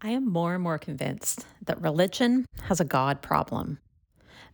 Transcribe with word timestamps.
I 0.00 0.10
am 0.10 0.30
more 0.30 0.54
and 0.54 0.62
more 0.62 0.78
convinced 0.78 1.46
that 1.64 1.80
religion 1.80 2.46
has 2.64 2.80
a 2.80 2.84
God 2.84 3.22
problem, 3.22 3.78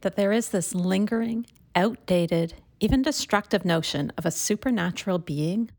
that 0.02 0.16
there 0.16 0.32
is 0.32 0.50
this 0.50 0.74
lingering, 0.74 1.46
outdated, 1.74 2.54
even 2.78 3.02
destructive 3.02 3.64
notion 3.64 4.12
of 4.16 4.24
a 4.24 4.30
supernatural 4.30 5.18
being 5.18 5.70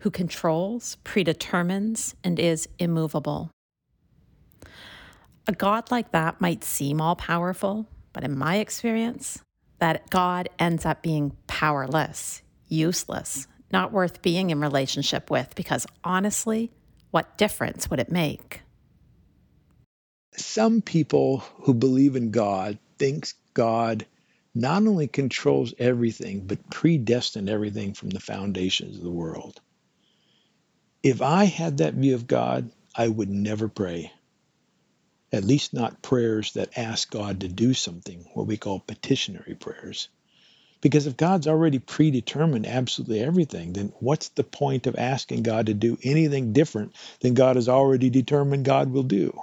who 0.00 0.10
controls, 0.10 0.96
predetermines, 1.04 2.14
and 2.24 2.38
is 2.38 2.68
immovable. 2.78 3.50
A 5.46 5.52
God 5.52 5.90
like 5.90 6.12
that 6.12 6.40
might 6.40 6.64
seem 6.64 7.00
all 7.00 7.16
powerful, 7.16 7.86
but 8.12 8.24
in 8.24 8.36
my 8.36 8.56
experience, 8.56 9.42
that 9.78 10.10
God 10.10 10.48
ends 10.58 10.84
up 10.84 11.02
being 11.02 11.36
powerless, 11.46 12.42
useless, 12.68 13.46
not 13.72 13.92
worth 13.92 14.22
being 14.22 14.50
in 14.50 14.60
relationship 14.60 15.30
with 15.30 15.54
because 15.54 15.86
honestly, 16.04 16.72
what 17.10 17.38
difference 17.38 17.88
would 17.88 18.00
it 18.00 18.10
make? 18.10 18.62
Some 20.40 20.82
people 20.82 21.38
who 21.62 21.74
believe 21.74 22.14
in 22.14 22.30
God 22.30 22.78
thinks 22.98 23.34
God 23.54 24.06
not 24.54 24.86
only 24.86 25.08
controls 25.08 25.74
everything 25.78 26.46
but 26.46 26.70
predestined 26.70 27.48
everything 27.48 27.92
from 27.92 28.10
the 28.10 28.20
foundations 28.20 28.96
of 28.96 29.02
the 29.02 29.10
world. 29.10 29.60
If 31.02 31.22
I 31.22 31.44
had 31.44 31.78
that 31.78 31.94
view 31.94 32.14
of 32.14 32.26
God, 32.26 32.70
I 32.94 33.08
would 33.08 33.28
never 33.28 33.68
pray. 33.68 34.12
At 35.32 35.44
least 35.44 35.74
not 35.74 36.02
prayers 36.02 36.52
that 36.54 36.78
ask 36.78 37.10
God 37.10 37.40
to 37.40 37.48
do 37.48 37.74
something, 37.74 38.24
what 38.34 38.46
we 38.46 38.56
call 38.56 38.80
petitionary 38.80 39.54
prayers. 39.54 40.08
Because 40.80 41.06
if 41.06 41.16
God's 41.16 41.48
already 41.48 41.80
predetermined 41.80 42.66
absolutely 42.66 43.20
everything, 43.20 43.72
then 43.72 43.92
what's 43.98 44.28
the 44.28 44.44
point 44.44 44.86
of 44.86 44.96
asking 44.96 45.42
God 45.42 45.66
to 45.66 45.74
do 45.74 45.98
anything 46.02 46.52
different 46.52 46.94
than 47.20 47.34
God 47.34 47.56
has 47.56 47.68
already 47.68 48.10
determined 48.10 48.64
God 48.64 48.92
will 48.92 49.02
do? 49.02 49.42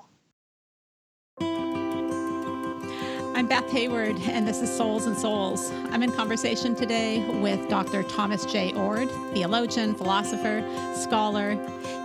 I'm 3.45 3.49
Beth 3.49 3.69
Hayward, 3.73 4.19
and 4.23 4.47
this 4.47 4.59
is 4.63 4.75
Souls 4.75 5.05
and 5.05 5.15
Souls. 5.15 5.69
I'm 5.91 6.01
in 6.01 6.11
conversation 6.11 6.73
today 6.73 7.23
with 7.41 7.69
Dr. 7.69 8.01
Thomas 8.01 8.43
J. 8.43 8.71
Oord, 8.71 9.07
theologian, 9.35 9.93
philosopher, 9.93 10.63
scholar. 10.95 11.55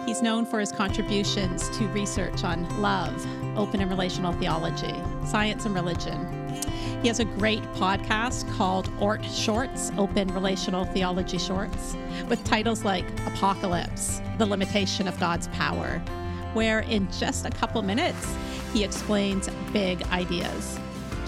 He's 0.05 0.21
known 0.21 0.45
for 0.45 0.61
his 0.61 0.71
contributions 0.71 1.71
to 1.79 1.89
research 1.89 2.45
on 2.45 2.69
love, 2.83 3.27
open 3.57 3.81
and 3.81 3.89
relational 3.89 4.35
theology, 4.35 4.95
science 5.25 5.65
and 5.65 5.75
religion, 5.75 6.27
he 7.01 7.09
has 7.09 7.21
a 7.21 7.25
great 7.25 7.63
podcast 7.77 8.47
called 8.59 8.91
Oord 9.01 9.25
Shorts, 9.25 9.91
Open 9.97 10.29
Relational 10.35 10.85
Theology 10.85 11.39
Shorts, 11.39 11.97
with 12.29 12.45
titles 12.45 12.85
like 12.85 13.07
Apocalypse, 13.27 14.21
The 14.37 14.45
Limitation 14.45 15.09
of 15.09 15.19
God's 15.19 15.49
Power, 15.49 16.03
where 16.53 16.81
in 16.81 17.11
just 17.11 17.47
a 17.47 17.51
couple 17.51 17.81
minutes, 17.81 18.37
he 18.75 18.85
explains 18.85 19.49
big 19.73 20.03
ideas. 20.09 20.79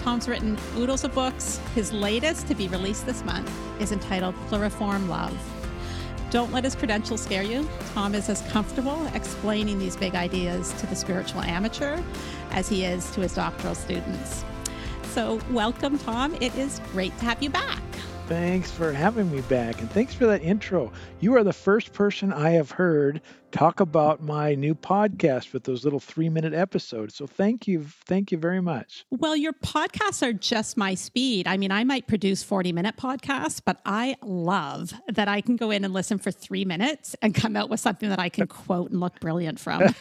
Tom's 0.03 0.27
written 0.27 0.57
oodles 0.75 1.05
of 1.05 1.13
books. 1.13 1.61
His 1.75 1.93
latest, 1.93 2.47
to 2.47 2.55
be 2.55 2.67
released 2.67 3.05
this 3.05 3.23
month, 3.23 3.49
is 3.79 3.93
entitled 3.93 4.35
Pluriform 4.49 5.07
Love. 5.07 5.33
Don't 6.29 6.51
let 6.51 6.65
his 6.65 6.75
credentials 6.75 7.21
scare 7.21 7.43
you. 7.43 7.69
Tom 7.93 8.13
is 8.13 8.27
as 8.27 8.41
comfortable 8.51 9.05
explaining 9.13 9.79
these 9.79 9.95
big 9.95 10.13
ideas 10.13 10.73
to 10.81 10.87
the 10.87 10.95
spiritual 10.95 11.41
amateur 11.41 12.01
as 12.51 12.67
he 12.67 12.83
is 12.83 13.09
to 13.11 13.21
his 13.21 13.33
doctoral 13.35 13.75
students. 13.75 14.43
So, 15.11 15.39
welcome, 15.51 15.97
Tom. 15.99 16.35
It 16.41 16.53
is 16.55 16.81
great 16.91 17.17
to 17.19 17.25
have 17.25 17.43
you 17.43 17.51
back. 17.51 17.82
Thanks 18.27 18.71
for 18.71 18.93
having 18.93 19.29
me 19.29 19.41
back, 19.41 19.81
and 19.81 19.91
thanks 19.91 20.13
for 20.13 20.25
that 20.27 20.41
intro. 20.41 20.93
You 21.19 21.35
are 21.35 21.43
the 21.43 21.51
first 21.51 21.91
person 21.91 22.31
I 22.31 22.51
have 22.51 22.71
heard 22.71 23.21
talk 23.53 23.81
about 23.81 24.23
my 24.23 24.55
new 24.55 24.73
podcast 24.73 25.53
with 25.53 25.63
those 25.63 25.83
little 25.83 25.99
three 25.99 26.29
minute 26.29 26.53
episodes. 26.53 27.15
So 27.15 27.27
thank 27.27 27.67
you. 27.67 27.83
Thank 28.05 28.31
you 28.31 28.37
very 28.37 28.61
much. 28.61 29.05
Well, 29.11 29.35
your 29.35 29.53
podcasts 29.53 30.27
are 30.27 30.33
just 30.33 30.75
my 30.75 30.95
speed. 30.95 31.47
I 31.47 31.57
mean, 31.57 31.71
I 31.71 31.83
might 31.83 32.07
produce 32.07 32.41
40 32.43 32.71
minute 32.71 32.95
podcasts, 32.97 33.61
but 33.63 33.79
I 33.85 34.15
love 34.23 34.93
that 35.07 35.27
I 35.27 35.41
can 35.41 35.55
go 35.55 35.69
in 35.69 35.85
and 35.85 35.93
listen 35.93 36.17
for 36.17 36.31
three 36.31 36.65
minutes 36.65 37.15
and 37.21 37.35
come 37.35 37.55
out 37.55 37.69
with 37.69 37.79
something 37.79 38.09
that 38.09 38.19
I 38.19 38.29
can 38.29 38.47
quote 38.65 38.89
and 38.89 38.99
look 38.99 39.19
brilliant 39.19 39.59
from. 39.59 39.81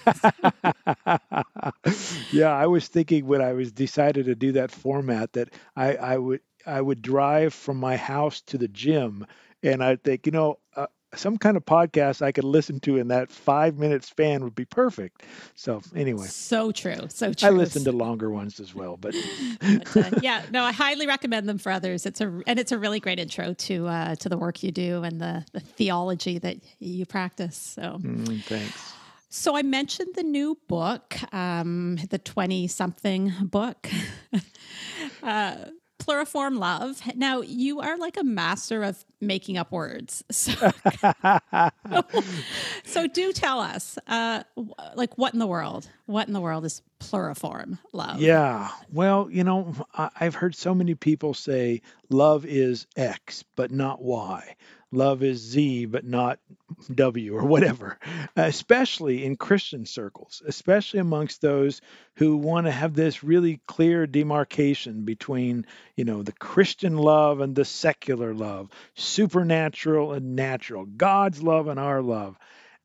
yeah, 2.33 2.56
I 2.56 2.66
was 2.66 2.89
thinking 2.89 3.27
when 3.27 3.43
I 3.43 3.53
was 3.53 3.71
decided 3.71 4.27
to 4.27 4.34
do 4.34 4.53
that 4.53 4.71
format 4.71 5.34
that 5.34 5.50
I, 5.77 5.97
I 5.97 6.16
would 6.16 6.41
I 6.67 6.81
would 6.81 7.03
drive 7.03 7.55
from 7.55 7.78
my 7.78 7.97
house 7.97 8.41
to 8.43 8.59
the 8.59 8.69
gym 8.69 9.27
and 9.62 9.83
I 9.83 9.97
think, 9.97 10.27
you 10.27 10.33
know, 10.33 10.59
uh, 10.77 10.87
some 11.15 11.37
kind 11.37 11.56
of 11.56 11.65
podcast 11.65 12.23
I 12.23 12.33
could 12.33 12.45
listen 12.45 12.81
to 12.81 12.97
in 12.97 13.09
that 13.09 13.31
five 13.31 13.78
minute 13.78 14.03
span 14.05 14.43
would 14.45 14.55
be 14.55 14.65
perfect. 14.65 15.22
So 15.55 15.83
anyway, 15.95 16.27
so 16.27 16.72
true, 16.72 17.06
so 17.09 17.33
true. 17.33 17.49
I 17.49 17.51
listen 17.51 17.84
to 17.84 17.93
longer 17.93 18.31
ones 18.31 18.59
as 18.61 18.75
well, 18.75 18.97
but, 18.97 19.15
but 19.95 20.15
uh, 20.15 20.19
yeah, 20.22 20.43
no, 20.51 20.65
I 20.65 20.72
highly 20.72 21.06
recommend 21.06 21.49
them 21.49 21.59
for 21.59 21.71
others. 21.71 22.06
It's 22.06 22.21
a 22.21 22.41
and 22.47 22.59
it's 22.59 22.72
a 22.72 22.78
really 22.78 22.99
great 22.99 23.19
intro 23.19 23.53
to 23.53 23.87
uh, 23.87 24.15
to 24.17 24.28
the 24.28 24.39
work 24.39 24.62
you 24.62 24.72
do 24.72 25.03
and 25.03 25.21
the 25.21 25.45
the 25.53 25.61
theology 25.61 26.39
that 26.39 26.56
you 26.78 27.05
practice. 27.05 27.56
So 27.56 27.99
mm, 28.01 28.43
thanks. 28.45 28.95
So 29.28 29.56
I 29.56 29.62
mentioned 29.62 30.15
the 30.15 30.22
new 30.22 30.59
book, 30.67 31.17
um, 31.33 31.99
the 32.11 32.19
twenty 32.19 32.69
something 32.69 33.33
book. 33.43 33.89
uh, 35.22 35.56
pluriform 36.05 36.59
love. 36.59 37.01
Now, 37.15 37.41
you 37.41 37.81
are 37.81 37.97
like 37.97 38.17
a 38.17 38.25
master 38.25 38.83
of 38.83 39.05
making 39.21 39.57
up 39.59 39.73
words. 39.73 40.25
So, 40.33 40.73
so 42.85 43.07
do 43.07 43.33
tell 43.33 43.61
us, 43.61 43.99
uh, 44.07 44.43
like, 44.95 45.17
what 45.19 45.33
in 45.33 45.39
the 45.39 45.47
world? 45.47 45.89
What 46.07 46.27
in 46.27 46.35
the 46.35 46.41
world 46.41 46.65
is 46.65 46.83
pluriform 47.01 47.79
love? 47.93 48.21
Yeah. 48.21 48.71
Well, 48.93 49.29
you 49.31 49.45
know, 49.45 49.75
I've 49.95 50.35
heard 50.35 50.55
so 50.55 50.75
many 50.75 50.95
people 50.95 51.35
say 51.35 51.83
love 52.11 52.45
is 52.45 52.87
X, 52.97 53.45
but 53.57 53.71
not 53.71 54.03
Y 54.03 54.57
love 54.92 55.22
is 55.22 55.38
Z, 55.38 55.86
but 55.86 56.04
not 56.04 56.38
W 56.94 57.34
or 57.36 57.44
whatever, 57.44 57.98
especially 58.36 59.25
in 59.25 59.36
Christian 59.36 59.86
circles, 59.86 60.42
especially 60.47 61.00
amongst 61.00 61.41
those 61.41 61.80
who 62.16 62.36
want 62.36 62.66
to 62.66 62.70
have 62.72 62.94
this 62.94 63.25
really 63.25 63.60
clear 63.66 64.06
demarcation 64.06 65.04
between, 65.04 65.66
you 65.97 66.04
know, 66.04 66.22
the 66.22 66.32
Christian 66.32 66.97
love 66.97 67.41
and 67.41 67.54
the 67.54 67.64
secular 67.64 68.34
love, 68.34 68.70
supernatural 68.94 70.12
and 70.12 70.36
natural, 70.36 70.84
God's 70.84 71.42
love 71.42 71.69
and 71.69 71.80
our 71.80 72.03
love. 72.03 72.38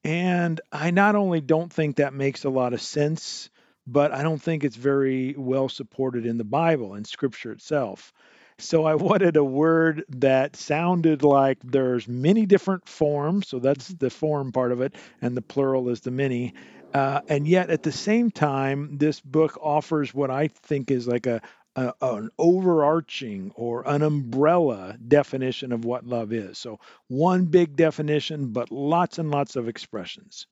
And 0.04 0.62
I 0.72 0.92
not 0.92 1.16
only 1.16 1.42
don't 1.42 1.72
think 1.72 1.98
that 1.98 2.14
makes 2.14 2.46
a 2.46 2.50
lot 2.50 2.74
of 2.74 2.82
sense, 2.82 3.50
but 3.86 4.12
I 4.12 4.24
don't 4.24 4.42
think 4.42 4.64
it's 4.64 4.76
very 4.76 5.34
well 5.38 5.70
supported 5.70 6.26
in 6.26 6.38
the 6.38 6.44
Bible 6.44 6.94
and 6.94 7.08
Scripture 7.08 7.52
itself. 7.52 8.14
So 8.60 8.86
I 8.86 8.96
wanted 8.96 9.38
a 9.38 9.44
word 9.44 10.04
that 10.10 10.56
sounded 10.56 11.24
like 11.24 11.60
there's 11.64 12.08
many 12.08 12.46
different 12.46 12.88
forms. 12.90 13.48
So 13.48 13.60
that's 13.60 13.90
the 13.90 14.10
form 14.10 14.52
part 14.52 14.72
of 14.72 14.82
it, 14.82 14.96
and 15.22 15.38
the 15.38 15.42
plural 15.42 15.90
is 15.90 16.02
the 16.02 16.12
many. 16.12 16.54
Uh, 16.94 17.22
and 17.28 17.48
yet, 17.48 17.70
at 17.70 17.84
the 17.84 17.92
same 17.92 18.32
time, 18.32 18.98
this 18.98 19.20
book 19.20 19.58
offers 19.62 20.14
what 20.14 20.32
I 20.32 20.48
think 20.48 20.90
is 20.90 21.08
like 21.08 21.28
a, 21.28 21.42
a, 21.76 21.94
an 22.02 22.30
overarching 22.40 23.52
or 23.56 23.88
an 23.88 24.02
umbrella 24.02 24.98
definition 25.08 25.72
of 25.72 25.86
what 25.86 26.08
love 26.08 26.34
is. 26.34 26.58
So 26.58 26.80
one 27.10 27.46
big 27.46 27.76
definition, 27.76 28.54
but 28.54 28.72
lots 28.72 29.20
and 29.20 29.30
lots 29.30 29.56
of 29.56 29.68
expressions. 29.68 30.48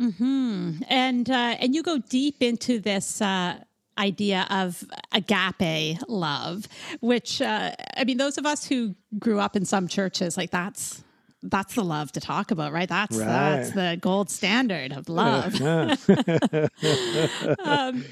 Hmm. 0.00 0.76
And 0.88 1.28
uh, 1.28 1.56
and 1.60 1.74
you 1.74 1.82
go 1.82 1.98
deep 1.98 2.36
into 2.40 2.78
this 2.78 3.20
uh, 3.20 3.58
idea 4.00 4.46
of 4.50 4.82
agape 5.12 5.98
love, 6.08 6.66
which 7.00 7.40
uh, 7.42 7.72
I 7.96 8.04
mean, 8.04 8.16
those 8.16 8.38
of 8.38 8.46
us 8.46 8.64
who 8.64 8.94
grew 9.18 9.38
up 9.38 9.56
in 9.56 9.64
some 9.64 9.86
churches, 9.86 10.36
like 10.36 10.50
that's 10.50 11.04
that's 11.42 11.74
the 11.74 11.82
love 11.82 12.12
to 12.12 12.20
talk 12.20 12.50
about, 12.50 12.72
right? 12.72 12.88
That's 12.88 13.16
right. 13.16 13.26
that's 13.26 13.70
the 13.70 13.98
gold 14.00 14.28
standard 14.30 14.92
of 14.92 15.08
love. 15.08 15.54
um, 17.64 18.04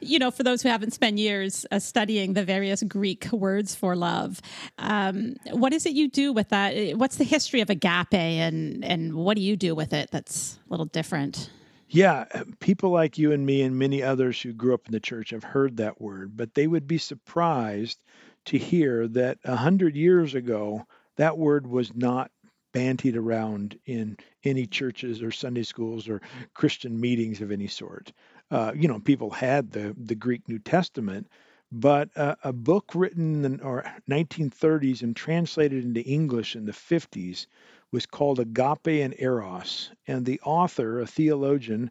you 0.00 0.18
know, 0.18 0.30
for 0.30 0.42
those 0.42 0.62
who 0.62 0.68
haven't 0.68 0.92
spent 0.92 1.18
years 1.18 1.64
uh, 1.70 1.78
studying 1.78 2.32
the 2.32 2.44
various 2.44 2.82
Greek 2.82 3.30
words 3.30 3.74
for 3.74 3.94
love, 3.94 4.40
um, 4.78 5.36
what 5.52 5.72
is 5.72 5.86
it 5.86 5.92
you 5.92 6.08
do 6.08 6.32
with 6.32 6.48
that? 6.48 6.96
What's 6.96 7.16
the 7.16 7.24
history 7.24 7.60
of 7.60 7.70
agape, 7.70 8.14
and 8.14 8.84
and 8.84 9.14
what 9.14 9.36
do 9.36 9.42
you 9.42 9.56
do 9.56 9.74
with 9.74 9.92
it 9.92 10.10
that's 10.10 10.58
a 10.66 10.70
little 10.70 10.86
different? 10.86 11.50
Yeah, 11.92 12.24
people 12.60 12.90
like 12.90 13.18
you 13.18 13.32
and 13.32 13.44
me 13.46 13.62
and 13.62 13.78
many 13.78 14.02
others 14.02 14.40
who 14.40 14.52
grew 14.52 14.74
up 14.74 14.86
in 14.86 14.92
the 14.92 14.98
church 15.00 15.30
have 15.30 15.44
heard 15.44 15.76
that 15.76 16.00
word, 16.00 16.36
but 16.36 16.54
they 16.54 16.66
would 16.66 16.86
be 16.88 16.98
surprised 16.98 18.00
to 18.46 18.58
hear 18.58 19.06
that 19.08 19.38
a 19.44 19.56
hundred 19.56 19.94
years 19.94 20.34
ago 20.34 20.86
that 21.16 21.36
word 21.38 21.66
was 21.66 21.94
not 21.94 22.32
bantied 22.74 23.14
around 23.16 23.78
in 23.84 24.16
any 24.42 24.66
churches 24.66 25.22
or 25.22 25.30
Sunday 25.30 25.62
schools 25.62 26.08
or 26.08 26.22
Christian 26.54 26.98
meetings 26.98 27.42
of 27.42 27.52
any 27.52 27.68
sort. 27.68 28.12
Uh, 28.50 28.72
you 28.74 28.88
know, 28.88 28.98
people 28.98 29.30
had 29.30 29.70
the 29.70 29.94
the 29.98 30.14
Greek 30.16 30.48
New 30.48 30.58
Testament, 30.58 31.28
but 31.70 32.08
uh, 32.16 32.34
a 32.42 32.52
book 32.54 32.92
written 32.94 33.44
in 33.44 33.56
the 33.58 33.62
or 33.62 33.84
1930s 34.08 35.02
and 35.02 35.14
translated 35.14 35.84
into 35.84 36.02
English 36.02 36.56
in 36.56 36.64
the 36.64 36.72
50s 36.72 37.46
was 37.92 38.06
called 38.06 38.40
Agape 38.40 39.02
and 39.04 39.14
Eros. 39.18 39.90
And 40.06 40.24
the 40.24 40.40
author, 40.44 41.00
a 41.00 41.06
theologian, 41.06 41.90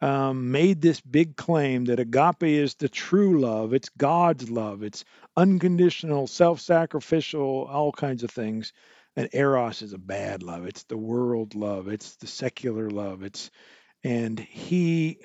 um, 0.00 0.50
made 0.50 0.80
this 0.80 1.00
big 1.00 1.36
claim 1.36 1.84
that 1.86 2.00
agape 2.00 2.42
is 2.42 2.74
the 2.74 2.88
true 2.88 3.40
love, 3.40 3.74
it's 3.74 3.90
God's 3.90 4.50
love, 4.50 4.82
it's 4.82 5.04
unconditional, 5.36 6.26
self 6.26 6.60
sacrificial, 6.60 7.68
all 7.70 7.92
kinds 7.92 8.22
of 8.22 8.30
things. 8.30 8.72
And 9.16 9.28
Eros 9.32 9.82
is 9.82 9.92
a 9.92 9.98
bad 9.98 10.42
love. 10.42 10.66
It's 10.66 10.84
the 10.84 10.96
world 10.96 11.54
love. 11.54 11.88
It's 11.88 12.16
the 12.16 12.28
secular 12.28 12.88
love. 12.88 13.22
It's 13.22 13.50
and 14.04 14.38
he 14.38 15.18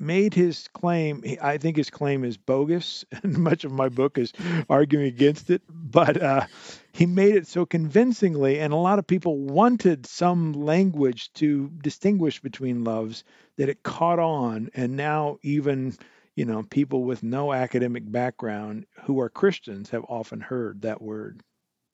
made 0.00 0.34
his 0.34 0.68
claim. 0.68 1.22
I 1.42 1.58
think 1.58 1.76
his 1.76 1.90
claim 1.90 2.24
is 2.24 2.36
bogus, 2.36 3.04
and 3.22 3.38
much 3.38 3.64
of 3.64 3.72
my 3.72 3.88
book 3.88 4.18
is 4.18 4.32
arguing 4.68 5.06
against 5.06 5.50
it. 5.50 5.62
But 5.68 6.20
uh, 6.22 6.46
he 6.92 7.06
made 7.06 7.34
it 7.34 7.46
so 7.46 7.66
convincingly, 7.66 8.58
and 8.58 8.72
a 8.72 8.76
lot 8.76 8.98
of 8.98 9.06
people 9.06 9.38
wanted 9.38 10.06
some 10.06 10.52
language 10.52 11.32
to 11.34 11.70
distinguish 11.82 12.40
between 12.40 12.84
loves 12.84 13.24
that 13.56 13.68
it 13.68 13.82
caught 13.82 14.18
on. 14.18 14.70
And 14.74 14.96
now, 14.96 15.38
even 15.42 15.96
you 16.36 16.44
know, 16.44 16.62
people 16.62 17.04
with 17.04 17.22
no 17.22 17.52
academic 17.52 18.10
background 18.10 18.86
who 19.02 19.20
are 19.20 19.28
Christians 19.28 19.90
have 19.90 20.04
often 20.08 20.40
heard 20.40 20.82
that 20.82 21.02
word. 21.02 21.42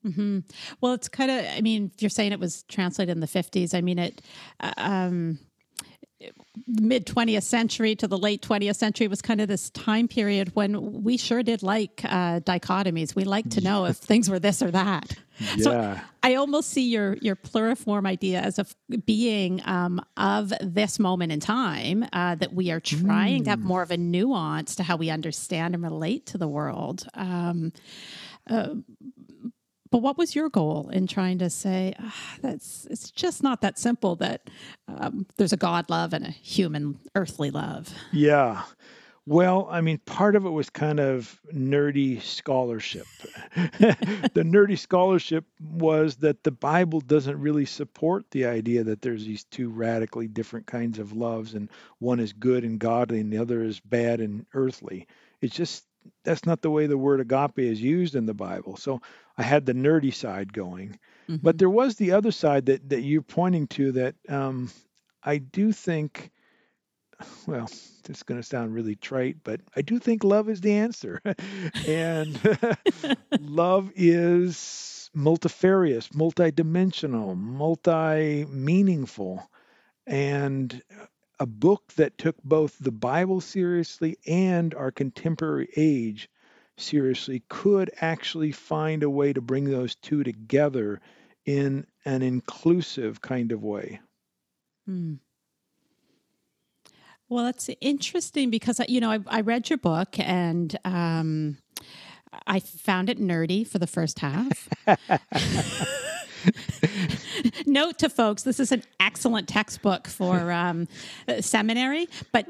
Mm-hmm. 0.06 0.40
Well, 0.80 0.92
it's 0.92 1.08
kind 1.08 1.30
of, 1.30 1.44
I 1.46 1.60
mean, 1.60 1.90
if 1.94 2.02
you're 2.02 2.10
saying 2.10 2.32
it 2.32 2.38
was 2.38 2.62
translated 2.64 3.16
in 3.16 3.20
the 3.20 3.26
50s, 3.26 3.74
I 3.74 3.80
mean, 3.80 3.98
it, 3.98 4.22
uh, 4.60 4.72
um, 4.76 5.38
mid 6.66 7.06
20th 7.06 7.42
century 7.42 7.94
to 7.96 8.08
the 8.08 8.18
late 8.18 8.42
20th 8.42 8.76
century 8.76 9.08
was 9.08 9.20
kind 9.20 9.40
of 9.40 9.48
this 9.48 9.70
time 9.70 10.08
period 10.08 10.54
when 10.54 11.02
we 11.02 11.16
sure 11.16 11.42
did 11.42 11.62
like 11.62 12.00
uh, 12.04 12.40
dichotomies. 12.40 13.14
We 13.14 13.24
like 13.24 13.50
to 13.50 13.60
know 13.60 13.84
if 13.84 13.96
things 14.10 14.30
were 14.30 14.38
this 14.38 14.62
or 14.62 14.70
that. 14.70 15.16
Yeah. 15.38 15.56
So 15.58 16.00
I 16.22 16.34
almost 16.36 16.70
see 16.70 16.88
your 16.88 17.16
your 17.20 17.36
pluriform 17.36 18.06
idea 18.06 18.40
as 18.40 18.58
a 18.58 18.66
being 19.04 19.60
um, 19.66 20.00
of 20.16 20.52
this 20.60 20.98
moment 20.98 21.32
in 21.32 21.40
time 21.40 22.06
uh, 22.12 22.34
that 22.36 22.54
we 22.54 22.70
are 22.70 22.80
trying 22.80 23.42
mm. 23.42 23.44
to 23.44 23.50
have 23.50 23.58
mm. 23.60 23.64
more 23.64 23.82
of 23.82 23.90
a 23.90 23.96
nuance 23.96 24.76
to 24.76 24.82
how 24.82 24.96
we 24.96 25.10
understand 25.10 25.74
and 25.74 25.84
relate 25.84 26.26
to 26.26 26.38
the 26.38 26.48
world. 26.48 27.06
Um, 27.14 27.72
uh, 28.48 28.76
but 29.96 30.02
what 30.02 30.18
was 30.18 30.34
your 30.34 30.50
goal 30.50 30.90
in 30.92 31.06
trying 31.06 31.38
to 31.38 31.48
say 31.48 31.94
oh, 31.98 32.12
that's 32.42 32.86
it's 32.90 33.10
just 33.10 33.42
not 33.42 33.62
that 33.62 33.78
simple 33.78 34.14
that 34.16 34.50
um, 34.88 35.24
there's 35.38 35.54
a 35.54 35.56
God 35.56 35.88
love 35.88 36.12
and 36.12 36.26
a 36.26 36.30
human 36.30 36.98
earthly 37.14 37.50
love? 37.50 37.94
Yeah. 38.12 38.64
Well, 39.24 39.66
I 39.70 39.80
mean, 39.80 39.96
part 40.04 40.36
of 40.36 40.44
it 40.44 40.50
was 40.50 40.68
kind 40.68 41.00
of 41.00 41.40
nerdy 41.50 42.20
scholarship. 42.20 43.06
the 43.54 44.44
nerdy 44.44 44.78
scholarship 44.78 45.46
was 45.58 46.16
that 46.16 46.44
the 46.44 46.52
Bible 46.52 47.00
doesn't 47.00 47.40
really 47.40 47.64
support 47.64 48.26
the 48.32 48.44
idea 48.44 48.84
that 48.84 49.00
there's 49.00 49.24
these 49.24 49.44
two 49.44 49.70
radically 49.70 50.28
different 50.28 50.66
kinds 50.66 50.98
of 50.98 51.14
loves, 51.14 51.54
and 51.54 51.70
one 52.00 52.20
is 52.20 52.34
good 52.34 52.64
and 52.64 52.78
godly, 52.78 53.20
and 53.20 53.32
the 53.32 53.38
other 53.38 53.62
is 53.62 53.80
bad 53.80 54.20
and 54.20 54.44
earthly. 54.52 55.06
It's 55.40 55.56
just 55.56 55.86
that's 56.22 56.44
not 56.44 56.62
the 56.62 56.70
way 56.70 56.86
the 56.86 56.98
word 56.98 57.20
agape 57.20 57.58
is 57.58 57.80
used 57.80 58.14
in 58.14 58.26
the 58.26 58.34
Bible. 58.34 58.76
So 58.76 59.00
I 59.38 59.42
had 59.42 59.66
the 59.66 59.74
nerdy 59.74 60.14
side 60.14 60.52
going, 60.52 60.98
mm-hmm. 61.28 61.36
but 61.42 61.58
there 61.58 61.70
was 61.70 61.96
the 61.96 62.12
other 62.12 62.32
side 62.32 62.66
that 62.66 62.88
that 62.90 63.02
you're 63.02 63.22
pointing 63.22 63.66
to 63.68 63.92
that 63.92 64.14
um, 64.28 64.70
I 65.22 65.38
do 65.38 65.72
think. 65.72 66.30
Well, 67.46 67.64
this 67.64 68.18
is 68.18 68.22
going 68.24 68.40
to 68.40 68.46
sound 68.46 68.74
really 68.74 68.94
trite, 68.94 69.38
but 69.42 69.62
I 69.74 69.80
do 69.80 69.98
think 69.98 70.22
love 70.22 70.50
is 70.50 70.60
the 70.60 70.74
answer, 70.74 71.22
and 71.86 72.38
love 73.40 73.90
is 73.94 75.10
multifarious, 75.14 76.10
multidimensional, 76.10 77.34
multi-meaningful, 77.38 79.50
and 80.06 80.82
a 81.40 81.46
book 81.46 81.92
that 81.96 82.18
took 82.18 82.36
both 82.42 82.76
the 82.78 82.92
Bible 82.92 83.40
seriously 83.40 84.18
and 84.26 84.74
our 84.74 84.90
contemporary 84.90 85.68
age 85.76 86.28
seriously 86.76 87.42
could 87.48 87.90
actually 88.00 88.52
find 88.52 89.02
a 89.02 89.10
way 89.10 89.32
to 89.32 89.40
bring 89.40 89.64
those 89.70 89.94
two 89.94 90.22
together 90.24 91.00
in 91.44 91.86
an 92.04 92.22
inclusive 92.22 93.20
kind 93.20 93.52
of 93.52 93.62
way. 93.62 94.00
Hmm. 94.86 95.14
Well, 97.28 97.46
it's 97.46 97.68
interesting 97.80 98.50
because 98.50 98.80
you 98.88 99.00
know 99.00 99.10
I, 99.10 99.18
I 99.26 99.40
read 99.40 99.68
your 99.68 99.78
book 99.78 100.18
and 100.18 100.76
um, 100.84 101.58
I 102.46 102.60
found 102.60 103.10
it 103.10 103.18
nerdy 103.18 103.66
for 103.66 103.78
the 103.78 103.86
first 103.86 104.20
half. 104.20 104.68
Note 107.66 107.98
to 107.98 108.08
folks: 108.08 108.42
this 108.42 108.60
is 108.60 108.72
an 108.72 108.82
excellent 109.00 109.48
textbook 109.48 110.06
for 110.06 110.52
um, 110.66 110.88
seminary, 111.40 112.08
but 112.32 112.46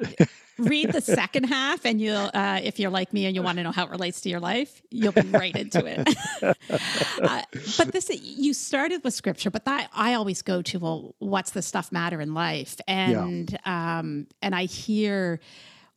read 0.59 0.93
the 0.93 1.01
second 1.01 1.45
half, 1.45 1.85
and 1.85 2.01
you'll, 2.01 2.31
uh, 2.33 2.61
if 2.63 2.79
you're 2.79 2.91
like 2.91 3.13
me 3.13 3.27
and 3.27 3.35
you 3.35 3.43
want 3.43 3.59
to 3.59 3.65
know 3.65 3.73
how 3.73 3.85
it 3.85 3.91
relates 3.91 4.21
to 4.23 4.29
your 4.29 4.41
life, 4.41 4.83
you'll 4.91 5.13
be 5.13 5.21
right 5.23 5.55
into 5.55 5.85
it. 5.85 6.09
uh, 7.23 7.43
but 7.77 7.93
this, 7.93 8.11
you 8.11 8.55
started 8.55 9.05
with 9.05 9.15
scripture, 9.15 9.51
but 9.51 9.65
that 9.65 9.91
I 9.95 10.15
always 10.15 10.43
go 10.43 10.63
to, 10.63 10.79
well, 10.79 11.15
what's 11.19 11.51
the 11.51 11.63
stuff 11.63 11.93
matter 11.93 12.21
in 12.21 12.35
life? 12.35 12.77
And 12.87 13.51
yeah. 13.53 13.99
um, 13.99 14.27
and 14.43 14.55
I 14.55 14.65
hear 14.65 15.41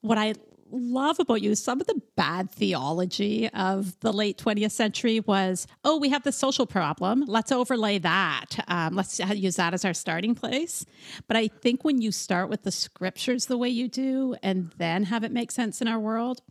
what 0.01 0.17
I 0.17 0.33
love 0.71 1.19
about 1.19 1.41
you 1.41 1.55
some 1.55 1.81
of 1.81 1.87
the 1.87 2.01
bad 2.15 2.49
theology 2.49 3.49
of 3.49 3.99
the 3.99 4.13
late 4.13 4.37
20th 4.37 4.71
century 4.71 5.19
was 5.21 5.67
oh 5.83 5.97
we 5.97 6.09
have 6.09 6.23
the 6.23 6.31
social 6.31 6.65
problem 6.65 7.23
let's 7.27 7.51
overlay 7.51 7.97
that 7.97 8.63
um, 8.67 8.95
let's 8.95 9.19
use 9.19 9.55
that 9.55 9.73
as 9.73 9.85
our 9.85 9.93
starting 9.93 10.35
place 10.35 10.85
but 11.27 11.35
i 11.35 11.47
think 11.47 11.83
when 11.83 12.01
you 12.01 12.11
start 12.11 12.49
with 12.49 12.63
the 12.63 12.71
scriptures 12.71 13.45
the 13.45 13.57
way 13.57 13.69
you 13.69 13.87
do 13.87 14.35
and 14.43 14.71
then 14.77 15.03
have 15.03 15.23
it 15.23 15.31
make 15.31 15.51
sense 15.51 15.81
in 15.81 15.87
our 15.87 15.99
world 15.99 16.41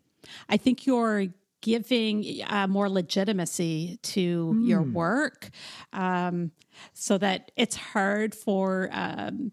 i 0.49 0.57
think 0.57 0.87
you're 0.87 1.27
giving 1.61 2.41
uh, 2.47 2.67
more 2.67 2.89
legitimacy 2.89 3.99
to 4.03 4.55
mm. 4.55 4.69
your 4.69 4.83
hmm. 4.83 4.93
work 4.93 5.51
um, 5.93 6.53
so 6.93 7.19
that 7.19 7.51
it's 7.57 7.75
hard 7.75 8.35
for 8.35 8.89
um, 8.93 9.51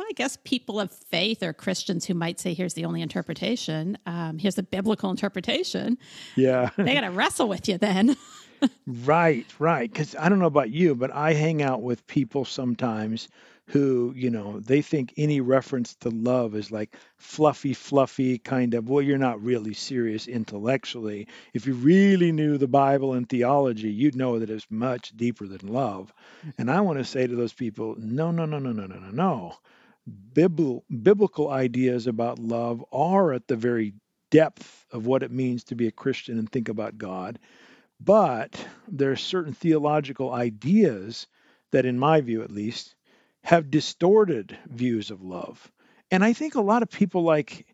I 0.00 0.12
guess 0.14 0.38
people 0.44 0.80
of 0.80 0.90
faith 0.90 1.42
or 1.42 1.52
Christians 1.52 2.04
who 2.04 2.14
might 2.14 2.38
say, 2.40 2.54
here's 2.54 2.74
the 2.74 2.84
only 2.84 3.02
interpretation, 3.02 3.98
um, 4.06 4.38
here's 4.38 4.54
the 4.54 4.62
biblical 4.62 5.10
interpretation. 5.10 5.98
Yeah. 6.34 6.70
they 6.76 6.94
got 6.94 7.02
to 7.02 7.10
wrestle 7.10 7.48
with 7.48 7.68
you 7.68 7.78
then. 7.78 8.16
right, 8.86 9.46
right. 9.58 9.90
Because 9.90 10.14
I 10.16 10.28
don't 10.28 10.38
know 10.38 10.46
about 10.46 10.70
you, 10.70 10.94
but 10.94 11.10
I 11.12 11.32
hang 11.32 11.62
out 11.62 11.82
with 11.82 12.06
people 12.06 12.44
sometimes 12.44 13.28
who, 13.68 14.12
you 14.14 14.30
know, 14.30 14.60
they 14.60 14.80
think 14.80 15.12
any 15.16 15.40
reference 15.40 15.94
to 15.96 16.08
love 16.08 16.54
is 16.54 16.70
like 16.70 16.96
fluffy, 17.16 17.74
fluffy 17.74 18.38
kind 18.38 18.74
of, 18.74 18.88
well, 18.88 19.02
you're 19.02 19.18
not 19.18 19.42
really 19.42 19.74
serious 19.74 20.28
intellectually. 20.28 21.26
If 21.52 21.66
you 21.66 21.74
really 21.74 22.30
knew 22.30 22.58
the 22.58 22.68
Bible 22.68 23.14
and 23.14 23.28
theology, 23.28 23.90
you'd 23.90 24.14
know 24.14 24.38
that 24.38 24.50
it's 24.50 24.66
much 24.70 25.16
deeper 25.16 25.46
than 25.46 25.66
love. 25.66 26.12
And 26.58 26.70
I 26.70 26.80
want 26.80 26.98
to 26.98 27.04
say 27.04 27.26
to 27.26 27.34
those 27.34 27.52
people, 27.52 27.96
no, 27.98 28.30
no, 28.30 28.46
no, 28.46 28.60
no, 28.60 28.70
no, 28.70 28.86
no, 28.86 28.98
no, 28.98 29.10
no 29.10 29.56
biblical 30.06 31.50
ideas 31.50 32.06
about 32.06 32.38
love 32.38 32.84
are 32.92 33.32
at 33.32 33.48
the 33.48 33.56
very 33.56 33.94
depth 34.30 34.84
of 34.92 35.06
what 35.06 35.22
it 35.22 35.30
means 35.30 35.64
to 35.64 35.74
be 35.74 35.86
a 35.86 35.92
Christian 35.92 36.38
and 36.38 36.50
think 36.50 36.68
about 36.68 36.98
God. 36.98 37.38
But 37.98 38.62
there 38.88 39.10
are 39.10 39.16
certain 39.16 39.52
theological 39.52 40.32
ideas 40.32 41.26
that, 41.72 41.86
in 41.86 41.98
my 41.98 42.20
view 42.20 42.42
at 42.42 42.50
least, 42.50 42.94
have 43.42 43.70
distorted 43.70 44.56
views 44.66 45.10
of 45.10 45.22
love. 45.22 45.70
And 46.10 46.24
I 46.24 46.32
think 46.32 46.54
a 46.54 46.60
lot 46.60 46.82
of 46.82 46.90
people 46.90 47.22
like 47.22 47.66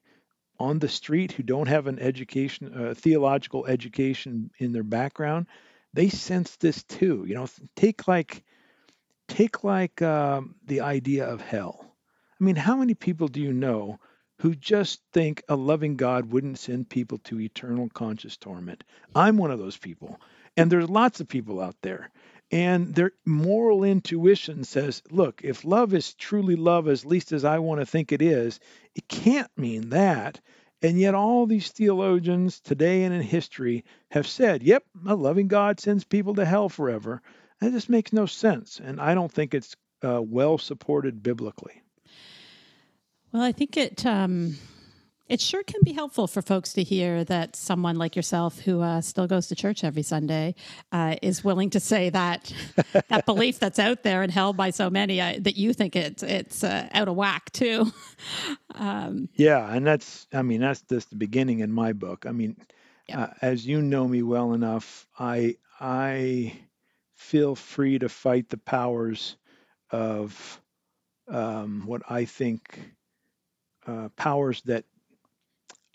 on 0.59 0.79
the 0.79 0.89
street 0.89 1.33
who 1.33 1.43
don't 1.43 1.69
have 1.69 1.87
an 1.87 1.99
education, 1.99 2.73
uh, 2.73 2.95
theological 2.95 3.67
education 3.67 4.51
in 4.59 4.73
their 4.73 4.85
background, 4.85 5.47
they 5.93 6.09
sense 6.09 6.57
this 6.57 6.83
too. 6.85 7.25
You 7.27 7.35
know, 7.35 7.49
take 7.75 8.07
like 8.07 8.45
take 9.29 9.65
like 9.65 10.01
um, 10.03 10.55
the 10.65 10.83
idea 10.83 11.27
of 11.27 11.41
hell 11.41 11.92
I 12.43 12.45
mean, 12.45 12.57
how 12.57 12.75
many 12.75 12.95
people 12.95 13.29
do 13.29 13.41
you 13.41 13.53
know 13.53 14.01
who 14.41 14.57
just 14.57 15.01
think 15.13 15.45
a 15.49 15.55
loving 15.55 15.95
God 15.95 16.33
wouldn't 16.33 16.59
send 16.59 16.89
people 16.89 17.19
to 17.19 17.41
eternal 17.41 17.89
conscious 17.89 18.37
torment? 18.37 18.83
I'm 19.15 19.37
one 19.37 19.53
of 19.53 19.61
those 19.61 19.77
people. 19.77 20.21
And 20.57 20.69
there's 20.69 20.91
lots 20.91 21.21
of 21.21 21.29
people 21.29 21.61
out 21.61 21.77
there. 21.83 22.11
And 22.51 22.93
their 22.97 23.13
moral 23.25 23.85
intuition 23.85 24.65
says, 24.65 25.05
look, 25.09 25.43
if 25.45 25.65
love 25.65 25.95
is 25.95 26.15
truly 26.15 26.57
love, 26.57 26.89
as 26.89 27.07
least 27.07 27.31
as 27.31 27.45
I 27.45 27.61
want 27.61 27.79
to 27.79 27.87
think 27.87 28.11
it 28.11 28.21
is, 28.21 28.59
it 28.97 29.07
can't 29.07 29.57
mean 29.57 29.91
that. 29.91 30.41
And 30.83 30.99
yet, 30.99 31.15
all 31.15 31.47
these 31.47 31.71
theologians 31.71 32.59
today 32.59 33.05
and 33.05 33.15
in 33.15 33.23
history 33.23 33.85
have 34.11 34.27
said, 34.27 34.65
yep, 34.65 34.85
a 35.07 35.15
loving 35.15 35.47
God 35.47 35.79
sends 35.79 36.03
people 36.03 36.35
to 36.35 36.45
hell 36.45 36.69
forever. 36.69 37.23
That 37.61 37.71
just 37.71 37.89
makes 37.89 38.13
no 38.13 38.27
sense. 38.27 38.81
And 38.81 39.01
I 39.01 39.15
don't 39.15 39.31
think 39.31 39.55
it's 39.55 39.77
uh, 40.03 40.21
well 40.21 40.59
supported 40.59 41.23
biblically. 41.23 41.82
Well, 43.33 43.43
I 43.43 43.53
think 43.53 43.79
it 43.79 44.05
um, 44.05 44.59
it 45.27 45.41
sure 45.41 45.63
can 45.63 45.81
be 45.83 45.93
helpful 45.93 46.27
for 46.27 46.43
folks 46.43 46.75
to 46.75 46.83
hear 46.83 47.25
that 47.25 47.57
someone 47.57 47.97
like 47.97 48.15
yourself, 48.15 48.61
who 48.61 48.83
uh, 48.83 49.01
still 49.01 49.27
goes 49.27 49.47
to 49.47 49.55
church 49.55 49.83
every 49.83 50.03
Sunday, 50.03 50.55
uh, 50.93 51.17
is 51.23 51.43
willing 51.43 51.71
to 51.71 51.81
say 51.81 52.11
that 52.11 52.53
that 53.09 53.25
belief 53.25 53.59
that's 53.59 53.79
out 53.79 54.03
there 54.03 54.23
and 54.23 54.31
held 54.31 54.59
by 54.59 54.69
so 54.69 54.91
many 54.91 55.19
uh, 55.19 55.37
that 55.41 55.57
you 55.57 55.73
think 55.73 55.97
it's 55.97 56.23
it's 56.23 56.63
uh, 56.63 56.87
out 56.93 57.09
of 57.09 57.17
whack 57.17 57.51
too. 57.53 57.91
um, 58.75 59.31
yeah, 59.37 59.75
and 59.75 59.87
that's 59.87 60.27
I 60.35 60.43
mean 60.43 60.61
that's 60.61 60.83
just 60.83 61.09
the 61.09 61.17
beginning 61.17 61.61
in 61.61 61.73
my 61.73 61.95
book. 61.95 62.27
I 62.27 62.33
mean, 62.33 62.59
yeah. 63.09 63.23
Uh, 63.23 63.33
as 63.41 63.67
you 63.67 63.81
know 63.81 64.07
me 64.07 64.23
well 64.23 64.53
enough, 64.53 65.07
I 65.19 65.57
I 65.81 66.53
feel 67.15 67.55
free 67.55 67.99
to 67.99 68.11
fight 68.11 68.51
the 68.51 68.59
powers 68.59 69.39
of 69.91 70.61
um, 71.29 71.85
what 71.87 72.03
I 72.11 72.27
think 72.27 72.79
uh, 73.87 74.09
powers 74.17 74.63
that 74.63 74.85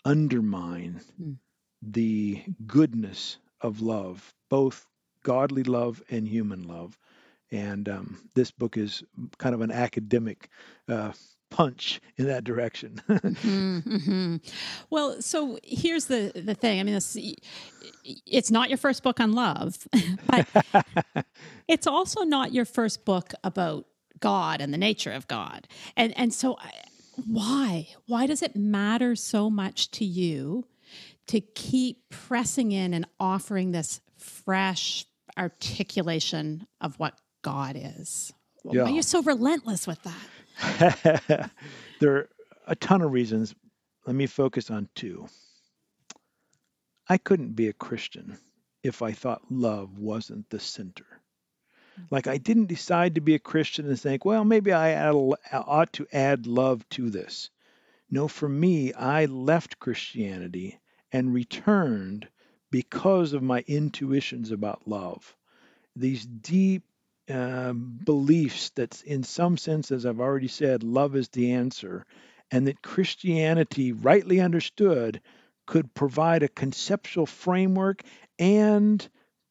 undermine 0.04 1.00
mm. 1.20 1.36
the 1.82 2.42
goodness 2.66 3.38
of 3.60 3.80
love, 3.80 4.32
both 4.48 4.86
godly 5.22 5.64
love 5.64 6.02
and 6.10 6.26
human 6.26 6.66
love. 6.66 6.98
And 7.50 7.88
um, 7.88 8.28
this 8.34 8.50
book 8.50 8.76
is 8.76 9.02
kind 9.38 9.54
of 9.54 9.62
an 9.62 9.70
academic 9.70 10.50
uh, 10.88 11.12
punch 11.50 12.00
in 12.16 12.26
that 12.26 12.44
direction. 12.44 13.00
mm-hmm, 13.08 13.78
mm-hmm. 13.88 14.36
Well, 14.90 15.20
so 15.22 15.58
here's 15.62 16.06
the 16.06 16.32
the 16.34 16.54
thing. 16.54 16.80
I 16.80 16.82
mean, 16.82 16.94
this, 16.94 17.16
it's 18.26 18.50
not 18.50 18.68
your 18.68 18.78
first 18.78 19.02
book 19.02 19.20
on 19.20 19.32
love, 19.32 19.86
but 20.26 20.46
it's 21.68 21.86
also 21.86 22.22
not 22.22 22.52
your 22.52 22.64
first 22.64 23.04
book 23.04 23.32
about 23.44 23.86
God 24.20 24.60
and 24.60 24.72
the 24.72 24.78
nature 24.78 25.12
of 25.12 25.26
God. 25.28 25.66
And 25.96 26.16
and 26.18 26.32
so 26.32 26.58
why? 27.26 27.88
Why 28.06 28.26
does 28.26 28.42
it 28.42 28.56
matter 28.56 29.16
so 29.16 29.50
much 29.50 29.90
to 29.92 30.04
you 30.04 30.64
to 31.26 31.40
keep 31.40 32.08
pressing 32.10 32.72
in 32.72 32.94
and 32.94 33.06
offering 33.18 33.72
this 33.72 34.00
fresh 34.16 35.04
articulation 35.36 36.66
of 36.80 36.98
what 36.98 37.18
God 37.42 37.76
is? 37.76 38.32
Yeah. 38.64 38.82
Why 38.82 38.90
are 38.90 38.94
you 38.94 39.02
so 39.02 39.22
relentless 39.22 39.86
with 39.86 40.00
that? 40.02 41.50
there 42.00 42.16
are 42.16 42.28
a 42.66 42.76
ton 42.76 43.02
of 43.02 43.12
reasons. 43.12 43.54
Let 44.06 44.16
me 44.16 44.26
focus 44.26 44.70
on 44.70 44.88
two. 44.94 45.28
I 47.08 47.18
couldn't 47.18 47.52
be 47.52 47.68
a 47.68 47.72
Christian 47.72 48.38
if 48.82 49.02
I 49.02 49.12
thought 49.12 49.50
love 49.50 49.98
wasn't 49.98 50.50
the 50.50 50.60
center. 50.60 51.06
Like 52.10 52.26
I 52.26 52.38
didn't 52.38 52.66
decide 52.66 53.14
to 53.14 53.20
be 53.20 53.34
a 53.34 53.38
Christian 53.38 53.88
and 53.88 54.00
think, 54.00 54.24
well, 54.24 54.44
maybe 54.44 54.72
I 54.72 55.10
ought 55.10 55.92
to 55.94 56.06
add 56.12 56.46
love 56.46 56.88
to 56.90 57.10
this. 57.10 57.50
No, 58.10 58.28
for 58.28 58.48
me, 58.48 58.92
I 58.92 59.26
left 59.26 59.78
Christianity 59.78 60.78
and 61.12 61.34
returned 61.34 62.28
because 62.70 63.32
of 63.32 63.42
my 63.42 63.64
intuitions 63.66 64.50
about 64.50 64.88
love. 64.88 65.36
These 65.96 66.24
deep 66.24 66.84
uh, 67.28 67.72
beliefs 67.72 68.70
that, 68.70 69.02
in 69.02 69.22
some 69.22 69.56
sense, 69.56 69.90
as 69.90 70.06
I've 70.06 70.20
already 70.20 70.48
said, 70.48 70.82
love 70.82 71.16
is 71.16 71.28
the 71.28 71.52
answer, 71.52 72.06
and 72.50 72.66
that 72.66 72.82
Christianity, 72.82 73.92
rightly 73.92 74.40
understood, 74.40 75.20
could 75.66 75.92
provide 75.92 76.42
a 76.42 76.48
conceptual 76.48 77.26
framework 77.26 78.02
and 78.38 79.06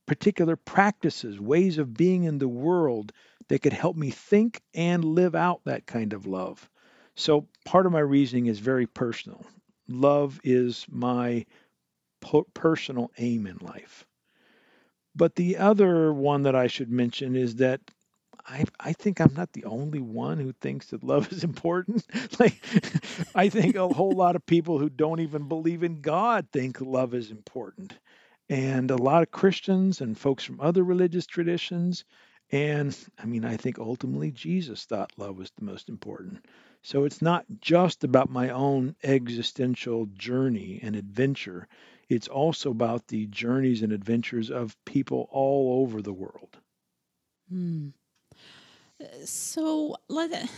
particular 0.07 0.55
practices, 0.55 1.39
ways 1.39 1.77
of 1.77 1.93
being 1.93 2.23
in 2.23 2.39
the 2.39 2.47
world 2.47 3.11
that 3.49 3.61
could 3.61 3.73
help 3.73 3.95
me 3.95 4.09
think 4.09 4.61
and 4.73 5.03
live 5.03 5.35
out 5.35 5.61
that 5.65 5.85
kind 5.85 6.13
of 6.13 6.25
love. 6.25 6.67
So 7.15 7.47
part 7.65 7.85
of 7.85 7.91
my 7.91 7.99
reasoning 7.99 8.47
is 8.47 8.59
very 8.59 8.87
personal. 8.87 9.45
Love 9.87 10.39
is 10.43 10.85
my 10.89 11.45
personal 12.53 13.11
aim 13.17 13.45
in 13.45 13.57
life. 13.57 14.05
But 15.15 15.35
the 15.35 15.57
other 15.57 16.13
one 16.13 16.43
that 16.43 16.55
I 16.55 16.67
should 16.67 16.91
mention 16.91 17.35
is 17.35 17.55
that 17.55 17.81
I, 18.45 18.65
I 18.79 18.93
think 18.93 19.19
I'm 19.19 19.33
not 19.33 19.53
the 19.53 19.65
only 19.65 19.99
one 19.99 20.39
who 20.39 20.53
thinks 20.53 20.87
that 20.87 21.03
love 21.03 21.31
is 21.31 21.43
important. 21.51 22.05
like, 22.39 22.61
I 23.35 23.49
think 23.49 23.75
a 23.75 23.87
whole 23.87 24.11
lot 24.11 24.35
of 24.35 24.45
people 24.45 24.79
who 24.79 24.89
don't 24.89 25.19
even 25.19 25.47
believe 25.47 25.83
in 25.83 26.01
God 26.01 26.47
think 26.53 26.79
love 26.79 27.13
is 27.13 27.31
important 27.31 27.97
and 28.49 28.91
a 28.91 28.95
lot 28.95 29.23
of 29.23 29.31
Christians 29.31 30.01
and 30.01 30.17
folks 30.17 30.43
from 30.43 30.61
other 30.61 30.83
religious 30.83 31.25
traditions. 31.25 32.05
And 32.51 32.97
I 33.19 33.25
mean, 33.25 33.43
I 33.43 33.57
think 33.57 33.77
ultimately 33.77 34.31
Jesus 34.31 34.85
thought 34.85 35.11
love 35.17 35.37
was 35.37 35.51
the 35.51 35.65
most 35.65 35.89
important. 35.89 36.45
So 36.81 37.03
it's 37.03 37.21
not 37.21 37.45
just 37.59 38.03
about 38.03 38.29
my 38.29 38.49
own 38.49 38.95
existential 39.03 40.05
journey 40.13 40.79
and 40.81 40.95
adventure, 40.95 41.67
it's 42.07 42.29
also 42.29 42.71
about 42.71 43.07
the 43.07 43.25
journeys 43.27 43.81
and 43.81 43.91
adventures 43.91 44.49
of 44.49 44.77
people 44.85 45.27
all 45.29 45.81
over 45.81 46.01
the 46.01 46.13
world. 46.13 46.57
Hmm. 47.49 47.89
So 49.25 49.97
let 50.07 50.49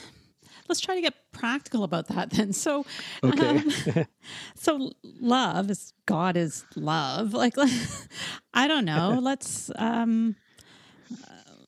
let's 0.70 0.80
try 0.80 0.96
to 0.96 1.02
get 1.02 1.16
practical 1.32 1.84
about 1.84 2.08
that 2.08 2.30
then. 2.32 2.54
So, 2.54 2.86
okay. 3.24 3.58
Um, 3.58 4.06
so 4.56 4.92
love 5.04 5.70
is 5.70 5.94
God 6.06 6.38
is 6.38 6.66
love. 6.76 7.34
Like, 7.34 7.56
I 8.54 8.68
don't 8.68 8.86
know. 8.86 9.20
let's 9.22 9.72
um, 9.76 10.36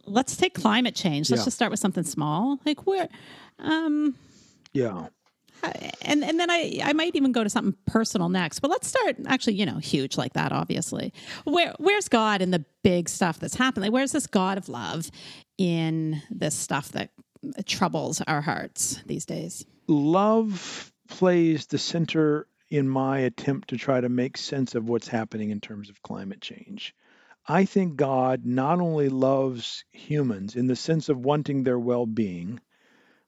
let's 0.06 0.38
take 0.38 0.54
climate 0.54 0.96
change. 0.96 1.30
Let's 1.30 1.42
yeah. 1.42 1.46
just 1.46 1.56
start 1.56 1.72
with 1.72 1.80
something 1.80 2.04
small. 2.04 2.60
Like 2.66 2.86
where, 2.86 3.10
um, 3.60 4.16
yeah. 4.74 5.08
And 6.02 6.24
and 6.24 6.40
then 6.40 6.50
I 6.50 6.80
I 6.84 6.94
might 6.94 7.16
even 7.16 7.32
go 7.32 7.44
to 7.44 7.50
something 7.50 7.76
personal 7.86 8.30
next, 8.30 8.62
but 8.62 8.72
let's 8.72 8.88
start 8.88 9.18
actually 9.28 9.54
you 9.54 9.66
know 9.66 9.78
huge 9.78 10.18
like 10.18 10.34
that 10.34 10.52
obviously. 10.52 11.14
Where 11.44 11.76
where's 11.78 12.08
God 12.08 12.42
in 12.42 12.50
the 12.50 12.66
big 12.84 13.08
stuff 13.08 13.40
that's 13.40 13.56
happening? 13.56 13.92
Like, 13.92 13.94
Where's 13.94 14.12
this 14.12 14.26
God 14.26 14.58
of 14.58 14.70
love 14.70 15.12
in 15.60 16.22
this 16.32 16.56
stuff 16.56 16.92
that 16.94 17.12
troubles 17.66 18.22
our 18.28 18.42
hearts 18.42 19.02
these 19.06 19.26
days? 19.26 19.66
Love 19.88 20.92
plays 21.10 21.68
the 21.68 21.78
center 21.78 22.48
in 22.70 22.88
my 22.88 23.20
attempt 23.20 23.70
to 23.70 23.78
try 23.78 24.00
to 24.00 24.10
make 24.10 24.38
sense 24.38 24.76
of 24.76 24.88
what's 24.88 25.08
happening 25.08 25.50
in 25.50 25.60
terms 25.60 25.90
of 25.90 26.02
climate 26.02 26.42
change. 26.42 26.96
I 27.48 27.66
think 27.66 27.96
God 27.98 28.46
not 28.46 28.80
only 28.80 29.10
loves 29.10 29.84
humans 29.92 30.56
in 30.56 30.68
the 30.68 30.76
sense 30.76 31.10
of 31.10 31.26
wanting 31.26 31.64
their 31.64 31.80
well 31.80 32.06
being, 32.06 32.62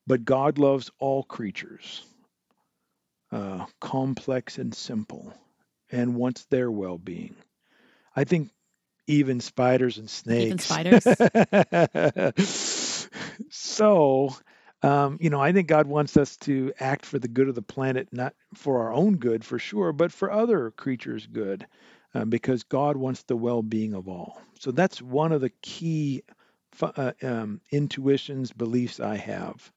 but 0.07 0.23
God 0.23 0.59
loves 0.59 0.91
all 0.99 1.23
creatures, 1.23 2.03
uh, 3.31 3.65
complex 3.81 4.57
and 4.57 4.73
simple, 4.73 5.33
and 5.91 6.15
wants 6.15 6.45
their 6.45 6.71
well 6.71 6.97
being. 6.97 7.35
I 8.15 8.23
think 8.23 8.51
even 9.07 9.41
spiders 9.41 9.97
and 9.97 10.09
snakes. 10.09 10.45
Even 10.45 10.59
spiders. 10.59 11.03
so, 13.49 14.35
um, 14.81 15.17
you 15.21 15.29
know, 15.29 15.41
I 15.41 15.51
think 15.51 15.67
God 15.67 15.87
wants 15.87 16.17
us 16.17 16.37
to 16.37 16.73
act 16.79 17.05
for 17.05 17.19
the 17.19 17.27
good 17.27 17.49
of 17.49 17.55
the 17.55 17.61
planet, 17.61 18.09
not 18.11 18.33
for 18.53 18.81
our 18.81 18.93
own 18.93 19.17
good 19.17 19.45
for 19.45 19.59
sure, 19.59 19.93
but 19.93 20.11
for 20.11 20.31
other 20.31 20.71
creatures' 20.71 21.27
good, 21.27 21.65
uh, 22.13 22.25
because 22.25 22.63
God 22.63 22.97
wants 22.97 23.23
the 23.23 23.35
well 23.37 23.61
being 23.63 23.93
of 23.93 24.07
all. 24.07 24.41
So 24.59 24.71
that's 24.71 25.01
one 25.01 25.31
of 25.31 25.41
the 25.41 25.51
key 25.61 26.23
uh, 26.81 27.13
um, 27.21 27.61
intuitions, 27.71 28.51
beliefs 28.51 28.99
I 28.99 29.17
have. 29.17 29.71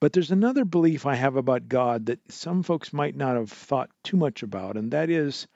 But 0.00 0.12
there's 0.12 0.30
another 0.30 0.64
belief 0.64 1.06
I 1.06 1.14
have 1.14 1.36
about 1.36 1.68
God 1.68 2.06
that 2.06 2.20
some 2.30 2.62
folks 2.62 2.92
might 2.92 3.16
not 3.16 3.36
have 3.36 3.50
thought 3.50 3.90
too 4.02 4.16
much 4.16 4.42
about, 4.42 4.76
and 4.76 4.90
that 4.90 5.08
is 5.10 5.46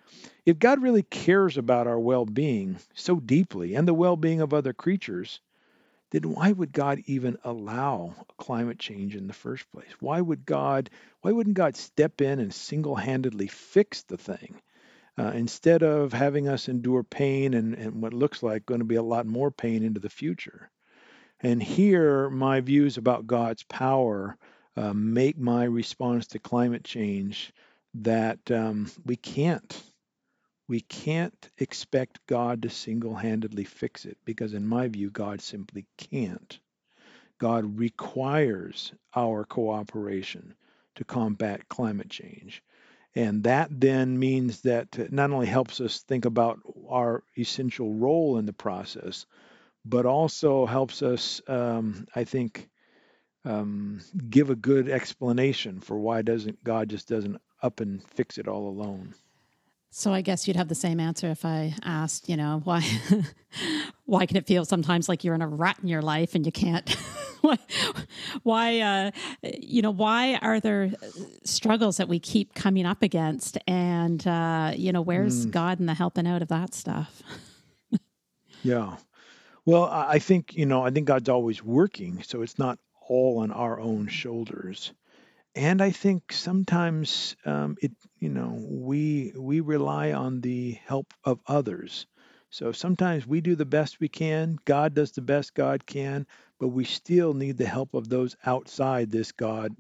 if 0.47 0.59
God 0.59 0.83
really 0.83 1.03
cares 1.03 1.59
about 1.59 1.87
our 1.87 2.01
well 2.01 2.25
being 2.25 2.79
so 2.95 3.21
deeply 3.21 3.75
and 3.75 3.87
the 3.87 3.95
well 3.95 4.17
being 4.17 4.41
of 4.41 4.55
other 4.55 4.73
creatures, 4.73 5.41
then 6.11 6.33
why 6.33 6.53
would 6.53 6.73
God 6.73 7.03
even 7.07 7.39
allow 7.45 8.15
climate 8.39 8.79
change 8.79 9.15
in 9.15 9.27
the 9.27 9.33
first 9.33 9.71
place? 9.71 9.91
Why 10.01 10.21
would 10.21 10.47
God, 10.47 10.91
why 11.21 11.33
wouldn't 11.33 11.57
God 11.57 11.77
step 11.77 12.21
in 12.21 12.39
and 12.39 12.53
single 12.53 12.97
handedly 12.97 13.47
fix 13.47 14.03
the 14.03 14.17
thing? 14.17 14.61
Uh, 15.19 15.33
instead 15.35 15.83
of 15.83 16.13
having 16.13 16.49
us 16.49 16.69
endure 16.69 17.03
pain 17.03 17.55
and, 17.55 17.75
and 17.75 18.01
what 18.01 18.15
looks 18.15 18.43
like 18.43 18.65
going 18.65 18.81
to 18.81 18.85
be 18.85 18.95
a 18.95 19.03
lot 19.03 19.27
more 19.27 19.51
pain 19.51 19.83
into 19.83 19.99
the 19.99 20.09
future. 20.09 20.71
And 21.41 21.63
here, 21.63 22.31
my 22.31 22.61
views 22.61 22.97
about 22.97 23.27
God's 23.27 23.65
power 23.65 24.37
uh, 24.77 24.93
make 24.93 25.37
my 25.37 25.65
response 25.65 26.29
to 26.29 26.39
climate 26.39 26.85
change 26.85 27.53
that 27.95 28.39
um, 28.51 28.91
we 29.05 29.17
can't 29.17 29.83
we 30.69 30.81
can't 30.81 31.51
expect 31.57 32.27
God 32.27 32.63
to 32.63 32.71
single 32.71 33.15
handedly 33.15 33.65
fix 33.65 34.05
it 34.05 34.19
because, 34.25 34.53
in 34.53 34.67
my 34.67 34.89
view, 34.89 35.11
God 35.11 35.41
simply 35.41 35.87
can't. 35.97 36.59
God 37.39 37.79
requires 37.79 38.93
our 39.15 39.45
cooperation 39.45 40.55
to 40.97 41.05
combat 41.05 41.69
climate 41.69 42.11
change. 42.11 42.63
And 43.15 43.45
that 43.45 43.69
then 43.71 44.19
means 44.19 44.61
that 44.63 44.99
it 44.99 45.13
not 45.13 45.31
only 45.31 45.47
helps 45.47 45.81
us 45.81 46.03
think 46.03 46.25
about 46.25 46.61
our 46.89 47.25
essential 47.37 47.95
role 47.95 48.39
in 48.39 48.45
the 48.47 48.53
process, 48.53 49.25
but 49.85 50.05
also 50.05 50.67
helps 50.67 51.03
us, 51.03 51.41
um, 51.49 52.07
I 52.15 52.25
think, 52.25 52.69
um, 53.45 54.01
give 54.29 54.51
a 54.51 54.57
good 54.57 54.89
explanation 54.89 55.81
for 55.81 55.99
why 55.99 56.23
doesn't 56.23 56.63
God 56.63 56.91
just 56.91 57.09
doesn't 57.09 57.41
up 57.63 57.81
and 57.81 58.03
fix 58.03 58.37
it 58.37 58.49
all 58.49 58.69
alone. 58.69 59.15
So 59.91 60.13
I 60.13 60.21
guess 60.21 60.47
you'd 60.47 60.57
have 60.57 60.69
the 60.69 60.75
same 60.75 61.01
answer 61.01 61.31
if 61.31 61.45
I 61.45 61.75
asked, 61.83 62.29
you 62.29 62.37
know, 62.37 62.61
why 62.65 62.83
why 64.05 64.27
can 64.27 64.37
it 64.37 64.47
feel 64.47 64.65
sometimes 64.65 65.09
like 65.09 65.25
you're 65.25 65.35
in 65.35 65.43
a 65.43 65.49
rut 65.49 65.77
in 65.83 65.89
your 65.89 66.03
life 66.03 66.35
and 66.35 66.45
you 66.45 66.53
can't 66.53 66.89
why 68.43 68.81
uh, 68.81 69.11
you 69.43 69.81
know 69.81 69.91
why 69.91 70.37
are 70.37 70.61
there 70.61 70.93
struggles 71.45 71.97
that 71.97 72.09
we 72.09 72.19
keep 72.19 72.55
coming 72.55 72.85
up 72.85 73.03
against 73.03 73.57
and 73.67 74.27
uh, 74.27 74.73
you 74.77 74.93
know 74.93 75.01
where's 75.01 75.47
mm. 75.47 75.51
God 75.51 75.81
in 75.81 75.87
the 75.87 75.95
helping 75.95 76.27
out 76.27 76.43
of 76.43 76.49
that 76.49 76.75
stuff? 76.75 77.23
yeah. 78.63 78.97
Well, 79.65 79.85
I 79.85 80.19
think, 80.19 80.57
you 80.57 80.65
know, 80.65 80.83
I 80.83 80.91
think 80.91 81.07
God's 81.07 81.29
always 81.29 81.63
working, 81.63 82.23
so 82.23 82.41
it's 82.41 82.59
not 82.59 82.79
all 83.07 83.41
on 83.41 83.51
our 83.51 83.79
own 83.79 84.09
shoulders 84.09 84.95
and 85.59 85.83
I 85.83 85.91
think 85.91 86.33
sometimes 86.33 87.35
um, 87.45 87.77
it, 87.83 87.91
you 88.21 88.29
know, 88.29 88.65
we 88.65 89.33
we 89.37 89.59
rely 89.59 90.13
on 90.13 90.41
the 90.41 90.79
help 90.87 91.13
of 91.25 91.41
others. 91.49 92.07
So 92.51 92.71
sometimes 92.71 93.27
we 93.27 93.41
do 93.41 93.57
the 93.57 93.67
best 93.67 93.99
we 93.99 94.09
can. 94.09 94.57
God 94.65 94.95
does 94.95 95.11
the 95.11 95.21
best 95.21 95.55
God 95.55 95.85
can, 95.85 96.29
but 96.61 96.69
we 96.69 96.85
still 96.85 97.35
need 97.35 97.59
the 97.59 97.67
help 97.67 97.95
of 97.95 98.09
those 98.09 98.37
outside 98.47 99.11
this 99.11 99.33
God 99.33 99.75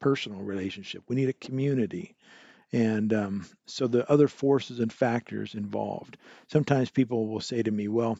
personal 0.00 0.40
relationship. 0.40 1.04
We 1.06 1.14
need 1.14 1.28
a 1.28 1.34
community. 1.34 2.16
And 2.72 3.12
um, 3.14 3.46
so 3.66 3.86
the 3.86 4.10
other 4.10 4.28
forces 4.28 4.80
and 4.80 4.92
factors 4.92 5.54
involved. 5.54 6.16
Sometimes 6.48 6.90
people 6.90 7.28
will 7.28 7.40
say 7.40 7.62
to 7.62 7.70
me, 7.70 7.88
well, 7.88 8.18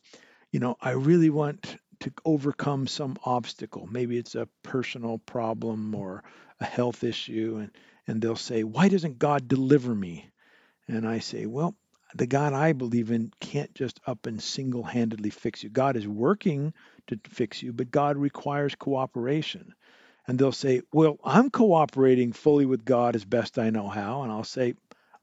you 0.52 0.60
know, 0.60 0.76
I 0.80 0.92
really 0.92 1.30
want 1.30 1.76
to 2.00 2.12
overcome 2.24 2.86
some 2.86 3.16
obstacle. 3.24 3.88
Maybe 3.90 4.16
it's 4.16 4.36
a 4.36 4.48
personal 4.62 5.18
problem 5.18 5.94
or 5.94 6.24
a 6.60 6.64
health 6.64 7.04
issue 7.04 7.58
and 7.60 7.70
and 8.06 8.20
they'll 8.20 8.36
say, 8.36 8.64
"Why 8.64 8.88
doesn't 8.88 9.18
God 9.18 9.46
deliver 9.46 9.94
me?" 9.94 10.30
And 10.88 11.06
I 11.06 11.20
say, 11.20 11.46
"Well, 11.46 11.76
the 12.14 12.26
God 12.26 12.52
I 12.52 12.72
believe 12.72 13.10
in 13.10 13.32
can't 13.40 13.72
just 13.74 14.00
up 14.06 14.26
and 14.26 14.42
single-handedly 14.42 15.30
fix 15.30 15.62
you. 15.62 15.70
God 15.70 15.96
is 15.96 16.08
working 16.08 16.72
to 17.06 17.20
fix 17.28 17.62
you, 17.62 17.72
but 17.72 17.90
God 17.90 18.16
requires 18.16 18.74
cooperation." 18.74 19.74
And 20.26 20.38
they'll 20.38 20.52
say, 20.52 20.82
"Well, 20.92 21.18
I'm 21.24 21.50
cooperating 21.50 22.32
fully 22.32 22.66
with 22.66 22.84
God 22.84 23.16
as 23.16 23.24
best 23.24 23.58
I 23.58 23.70
know 23.70 23.88
how." 23.88 24.22
And 24.22 24.32
I'll 24.32 24.44
say, 24.44 24.74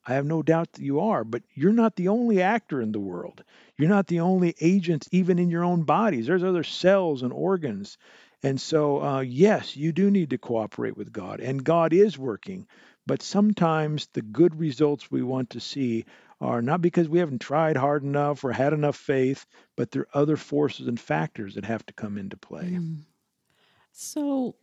I 0.08 0.14
have 0.14 0.26
no 0.26 0.42
doubt 0.42 0.72
that 0.74 0.82
you 0.82 1.02
are, 1.02 1.26
but 1.26 1.44
you're 1.54 1.74
not 1.74 1.98
the 1.98 2.08
only 2.08 2.42
actor 2.42 2.80
in 2.82 2.94
the 2.94 3.00
world. 3.00 3.44
You're 3.78 3.90
not 3.90 4.08
the 4.08 4.22
only 4.22 4.56
agent, 4.62 5.06
even 5.12 5.38
in 5.38 5.50
your 5.50 5.66
own 5.66 5.84
bodies. 5.84 6.28
There's 6.28 6.46
other 6.46 6.64
cells 6.64 7.24
and 7.24 7.34
organs 7.34 7.98
and 8.44 8.62
so, 8.62 9.02
uh, 9.02 9.22
yes, 9.22 9.76
you 9.76 9.92
do 9.92 10.12
need 10.12 10.30
to 10.30 10.38
cooperate 10.38 10.96
with 10.96 11.12
God, 11.12 11.40
and 11.40 11.64
God 11.64 11.94
is 11.94 12.18
working. 12.18 12.68
But 13.06 13.22
sometimes 13.22 14.08
the 14.14 14.22
good 14.22 14.60
results 14.60 15.10
we 15.10 15.24
want 15.24 15.52
to 15.52 15.60
see 15.60 16.06
are 16.40 16.62
not 16.62 16.82
because 16.82 17.10
we 17.10 17.20
haven't 17.20 17.40
tried 17.40 17.78
hard 17.78 18.04
enough 18.04 18.44
or 18.44 18.52
had 18.52 18.74
enough 18.74 18.98
faith, 18.98 19.46
but 19.76 19.92
there 19.92 20.04
are 20.04 20.22
other 20.22 20.38
forces 20.38 20.88
and 20.88 21.00
factors 21.00 21.56
that 21.56 21.66
have 21.66 21.86
to 21.88 21.94
come 21.94 22.18
into 22.18 22.38
play. 22.38 22.66
Mm. 22.66 23.00
So, 23.92 24.56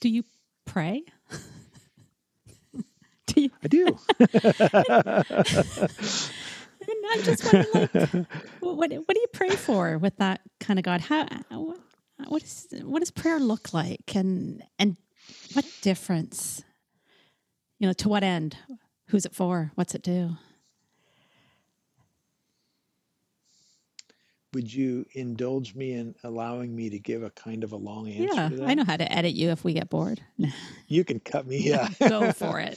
do 0.00 0.08
you 0.08 0.24
pray? 0.64 1.04
do 3.26 3.42
you? 3.42 3.50
I 3.62 3.68
do. 3.68 3.98
I'm 7.12 7.22
just 7.22 7.44
wondering, 7.44 7.88
like, 7.92 7.92
what, 8.60 8.76
what 8.76 8.90
do 8.90 9.20
you 9.20 9.26
pray 9.32 9.50
for 9.50 9.98
with 9.98 10.16
that 10.16 10.40
kind 10.58 10.78
of 10.78 10.84
God? 10.84 11.00
How 11.00 11.26
what 12.28 12.42
is 12.42 12.66
what 12.82 13.00
does 13.00 13.10
prayer 13.10 13.40
look 13.40 13.72
like? 13.72 14.14
And 14.14 14.62
and 14.78 14.96
what 15.52 15.64
difference 15.82 16.62
you 17.78 17.86
know 17.86 17.92
to 17.94 18.08
what 18.08 18.22
end? 18.22 18.56
Who's 19.08 19.24
it 19.24 19.34
for? 19.34 19.72
What's 19.74 19.94
it 19.94 20.02
do? 20.02 20.36
Would 24.52 24.72
you 24.72 25.06
indulge 25.12 25.76
me 25.76 25.92
in 25.92 26.16
allowing 26.24 26.74
me 26.74 26.90
to 26.90 26.98
give 26.98 27.22
a 27.22 27.30
kind 27.30 27.62
of 27.62 27.70
a 27.70 27.76
long 27.76 28.08
answer 28.08 28.56
yeah 28.56 28.66
i 28.66 28.74
know 28.74 28.82
how 28.82 28.96
to 28.96 29.10
edit 29.12 29.32
you 29.32 29.50
if 29.50 29.62
we 29.64 29.72
get 29.72 29.88
bored. 29.90 30.20
You 30.88 31.04
can 31.04 31.20
cut 31.20 31.46
me 31.46 31.58
yeah. 31.58 31.88
Go 32.08 32.32
for 32.32 32.58
it. 32.58 32.76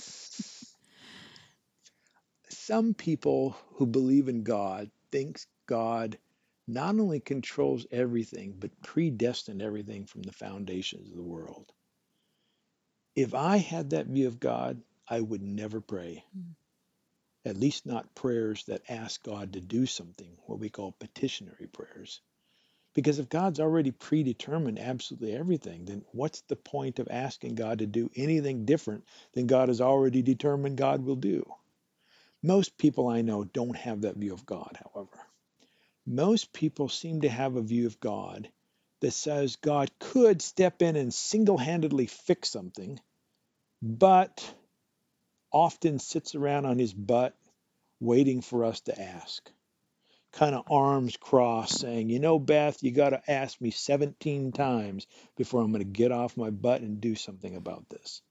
Some 2.50 2.94
people 2.94 3.58
who 3.74 3.88
believe 3.88 4.28
in 4.28 4.44
god 4.44 4.92
thinks 5.12 5.48
god 5.66 6.20
not 6.68 6.98
only 6.98 7.20
controls 7.20 7.86
everything, 7.92 8.56
but 8.58 8.82
predestined 8.82 9.62
everything 9.62 10.06
from 10.06 10.22
the 10.22 10.32
foundations 10.32 11.10
of 11.10 11.16
the 11.16 11.22
world. 11.22 11.74
If 13.16 13.34
I 13.34 13.58
had 13.58 13.90
that 13.90 14.08
view 14.08 14.28
of 14.28 14.40
God, 14.40 14.82
I 15.08 15.20
would 15.20 15.42
never 15.42 15.82
pray. 15.82 16.24
Mm. 16.38 16.56
At 17.46 17.58
least 17.58 17.86
not 17.86 18.16
prayers 18.16 18.64
that 18.66 18.90
ask 18.90 19.22
God 19.24 19.54
to 19.54 19.62
do 19.62 19.86
something, 19.86 20.38
what 20.46 20.60
we 20.60 20.70
call 20.70 20.94
petitionary 20.94 21.68
prayers. 21.68 22.22
Because 22.94 23.20
if 23.20 23.28
God's 23.28 23.60
already 23.60 23.92
predetermined 23.92 24.80
absolutely 24.80 25.34
everything, 25.36 25.84
then 25.86 26.06
what's 26.12 26.42
the 26.42 26.56
point 26.56 27.00
of 27.00 27.10
asking 27.10 27.56
God 27.56 27.80
to 27.80 27.88
do 27.88 28.10
anything 28.16 28.66
different 28.66 29.04
than 29.34 29.48
God 29.48 29.68
has 29.68 29.82
already 29.82 30.22
determined 30.22 30.78
God 30.78 31.04
will 31.04 31.18
do? 31.18 31.44
Most 32.42 32.78
people 32.78 33.10
I 33.10 33.22
know 33.22 33.44
don't 33.44 33.76
have 33.76 34.02
that 34.02 34.16
view 34.16 34.34
of 34.34 34.46
God, 34.46 34.78
however 34.82 35.23
most 36.05 36.53
people 36.53 36.89
seem 36.89 37.22
to 37.22 37.29
have 37.29 37.55
a 37.55 37.61
view 37.61 37.87
of 37.87 38.00
God 38.00 38.50
that 39.00 39.11
says 39.11 39.57
God 39.57 39.92
could 40.00 40.42
step 40.42 40.81
in 40.81 40.96
and 40.96 41.13
single 41.13 41.57
handedly 41.57 42.07
fix 42.07 42.50
something, 42.50 43.00
but 43.81 44.53
often 45.51 46.00
sits 46.00 46.35
around 46.35 46.66
on 46.66 46.79
his 46.79 46.94
butt 46.94 47.35
waiting 48.00 48.42
for 48.42 48.66
us 48.66 48.81
to 48.81 49.01
ask. 49.01 49.50
Kind 50.31 50.55
of 50.55 50.66
arms 50.72 51.16
crossed, 51.16 51.79
saying, 51.79 52.09
You 52.09 52.20
know, 52.20 52.39
Beth, 52.39 52.81
you 52.81 52.92
got 52.92 53.11
to 53.11 53.31
ask 53.31 53.61
me 53.61 53.72
17 53.72 54.51
times 54.51 55.05
before 55.37 55.61
I'm 55.61 55.72
going 55.72 55.83
to 55.83 55.85
get 55.85 56.11
off 56.11 56.37
my 56.37 56.50
butt 56.50 56.81
and 56.81 57.00
do 57.00 57.16
something 57.16 57.55
about 57.55 57.87
this. 57.89 58.22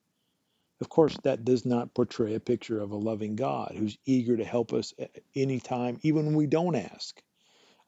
Of 0.81 0.89
course, 0.89 1.17
that 1.23 1.45
does 1.45 1.65
not 1.65 1.95
portray 1.95 2.35
a 2.35 2.41
picture 2.41 2.81
of 2.81 2.91
a 2.91 2.97
loving 2.97 3.37
God 3.37 3.75
who's 3.77 3.97
eager 4.05 4.37
to 4.37 4.45
help 4.45 4.73
us 4.73 4.93
at 4.99 5.17
any 5.37 5.61
time, 5.61 5.99
even 6.03 6.27
when 6.27 6.35
we 6.35 6.47
don't 6.47 6.75
ask. 6.75 7.23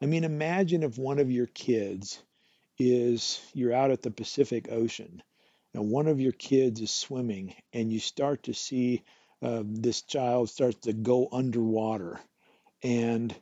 I 0.01 0.05
mean, 0.05 0.23
imagine 0.23 0.83
if 0.83 0.97
one 0.97 1.19
of 1.19 1.31
your 1.31 1.47
kids 1.47 2.21
is 2.77 3.41
you're 3.53 3.73
out 3.73 3.91
at 3.91 4.01
the 4.01 4.11
Pacific 4.11 4.67
Ocean 4.69 5.23
and 5.73 5.89
one 5.89 6.07
of 6.07 6.19
your 6.19 6.33
kids 6.33 6.81
is 6.81 6.91
swimming 6.91 7.55
and 7.73 7.91
you 7.91 7.99
start 7.99 8.43
to 8.43 8.53
see 8.53 9.03
uh, 9.41 9.63
this 9.65 10.01
child 10.01 10.49
starts 10.49 10.79
to 10.81 10.93
go 10.93 11.29
underwater 11.31 12.19
and 12.83 13.33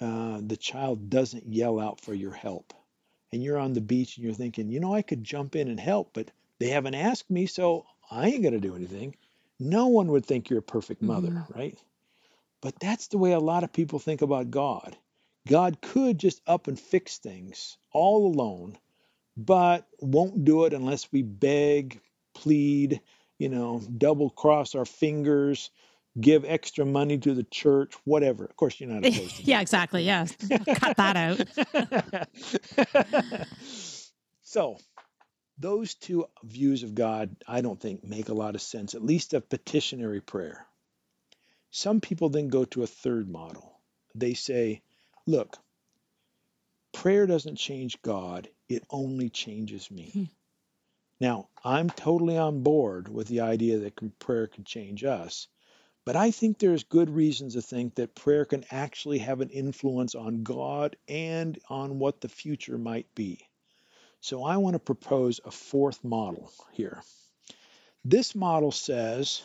uh, 0.00 0.40
the 0.42 0.56
child 0.56 1.08
doesn't 1.08 1.46
yell 1.46 1.78
out 1.78 2.00
for 2.00 2.14
your 2.14 2.32
help. 2.32 2.72
And 3.32 3.42
you're 3.42 3.58
on 3.58 3.72
the 3.72 3.80
beach 3.80 4.16
and 4.16 4.24
you're 4.24 4.34
thinking, 4.34 4.68
you 4.68 4.80
know, 4.80 4.94
I 4.94 5.02
could 5.02 5.24
jump 5.24 5.56
in 5.56 5.68
and 5.68 5.80
help, 5.80 6.10
but 6.12 6.30
they 6.58 6.68
haven't 6.68 6.94
asked 6.94 7.30
me, 7.30 7.46
so 7.46 7.84
I 8.10 8.28
ain't 8.28 8.42
going 8.42 8.54
to 8.54 8.60
do 8.60 8.76
anything. 8.76 9.16
No 9.58 9.88
one 9.88 10.08
would 10.08 10.26
think 10.26 10.50
you're 10.50 10.60
a 10.60 10.62
perfect 10.62 11.02
mother, 11.02 11.30
mm-hmm. 11.30 11.58
right? 11.58 11.78
But 12.60 12.78
that's 12.78 13.08
the 13.08 13.18
way 13.18 13.32
a 13.32 13.40
lot 13.40 13.64
of 13.64 13.72
people 13.72 13.98
think 13.98 14.22
about 14.22 14.50
God. 14.50 14.96
God 15.48 15.80
could 15.80 16.18
just 16.18 16.40
up 16.46 16.68
and 16.68 16.78
fix 16.78 17.18
things 17.18 17.76
all 17.92 18.26
alone, 18.26 18.78
but 19.36 19.86
won't 20.00 20.44
do 20.44 20.64
it 20.64 20.72
unless 20.72 21.12
we 21.12 21.22
beg, 21.22 22.00
plead, 22.34 23.00
you 23.38 23.48
know, 23.48 23.82
double 23.98 24.30
cross 24.30 24.74
our 24.74 24.86
fingers, 24.86 25.70
give 26.18 26.44
extra 26.44 26.86
money 26.86 27.18
to 27.18 27.34
the 27.34 27.44
church, 27.44 27.94
whatever. 28.04 28.44
Of 28.44 28.56
course, 28.56 28.80
you're 28.80 28.88
not 28.88 28.98
opposed 29.06 29.36
to 29.36 29.42
Yeah, 29.42 29.60
exactly. 29.60 30.04
Yeah. 30.04 30.26
Cut 30.74 30.96
that 30.96 31.16
out. 31.16 31.40
so, 34.42 34.78
those 35.58 35.94
two 35.94 36.26
views 36.42 36.82
of 36.82 36.94
God, 36.94 37.36
I 37.46 37.60
don't 37.60 37.80
think 37.80 38.04
make 38.04 38.28
a 38.28 38.34
lot 38.34 38.54
of 38.54 38.62
sense, 38.62 38.94
at 38.94 39.04
least 39.04 39.34
a 39.34 39.40
petitionary 39.40 40.20
prayer. 40.20 40.66
Some 41.70 42.00
people 42.00 42.28
then 42.28 42.48
go 42.48 42.64
to 42.66 42.82
a 42.82 42.88
third 42.88 43.28
model. 43.28 43.78
They 44.14 44.34
say, 44.34 44.82
Look, 45.26 45.58
prayer 46.92 47.26
doesn't 47.26 47.56
change 47.56 48.00
God, 48.02 48.48
it 48.68 48.84
only 48.90 49.30
changes 49.30 49.90
me. 49.90 50.10
Hmm. 50.12 50.24
Now, 51.20 51.48
I'm 51.64 51.88
totally 51.90 52.36
on 52.36 52.62
board 52.62 53.08
with 53.08 53.28
the 53.28 53.40
idea 53.40 53.78
that 53.78 54.18
prayer 54.18 54.46
can 54.46 54.64
change 54.64 55.04
us, 55.04 55.48
but 56.04 56.16
I 56.16 56.30
think 56.30 56.58
there's 56.58 56.84
good 56.84 57.08
reasons 57.08 57.54
to 57.54 57.62
think 57.62 57.94
that 57.94 58.14
prayer 58.14 58.44
can 58.44 58.64
actually 58.70 59.18
have 59.18 59.40
an 59.40 59.48
influence 59.50 60.14
on 60.14 60.42
God 60.42 60.96
and 61.08 61.58
on 61.70 61.98
what 61.98 62.20
the 62.20 62.28
future 62.28 62.76
might 62.76 63.06
be. 63.14 63.40
So 64.20 64.42
I 64.44 64.58
want 64.58 64.74
to 64.74 64.80
propose 64.80 65.40
a 65.44 65.50
fourth 65.50 66.04
model 66.04 66.52
here. 66.72 67.02
This 68.04 68.34
model 68.34 68.72
says 68.72 69.42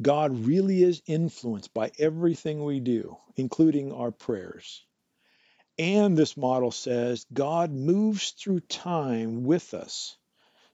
God 0.00 0.46
really 0.46 0.82
is 0.82 1.02
influenced 1.06 1.74
by 1.74 1.90
everything 1.98 2.64
we 2.64 2.80
do, 2.80 3.18
including 3.36 3.92
our 3.92 4.10
prayers. 4.10 4.84
And 5.80 6.16
this 6.16 6.36
model 6.36 6.72
says 6.72 7.26
God 7.32 7.72
moves 7.72 8.32
through 8.32 8.60
time 8.60 9.44
with 9.44 9.74
us. 9.74 10.16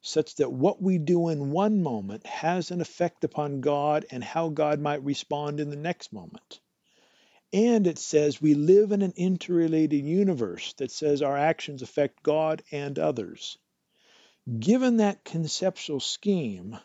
such 0.03 0.37
that 0.37 0.53
what 0.53 0.83
we 0.83 0.99
do 0.99 1.29
in 1.29 1.51
one 1.51 1.83
moment 1.83 2.27
has 2.27 2.71
an 2.71 2.81
effect 2.81 3.25
upon 3.25 3.61
God 3.61 4.07
and 4.11 4.25
how 4.25 4.51
God 4.51 4.81
might 4.81 5.05
respond 5.05 5.61
in 5.61 5.71
the 5.71 5.77
next 5.77 6.13
moment. 6.13 6.61
And 7.53 7.87
it 7.87 7.99
says 7.99 8.43
we 8.43 8.55
live 8.55 8.93
in 8.93 9.03
an 9.03 9.15
interrelated 9.17 10.05
universe 10.05 10.75
that 10.75 10.93
says 10.93 11.23
our 11.23 11.37
actions 11.37 11.83
affect 11.83 12.23
God 12.23 12.63
and 12.73 12.99
others. 12.99 13.59
Given 14.61 14.99
that 14.99 15.25
conceptual 15.25 16.01
scheme, 16.01 16.79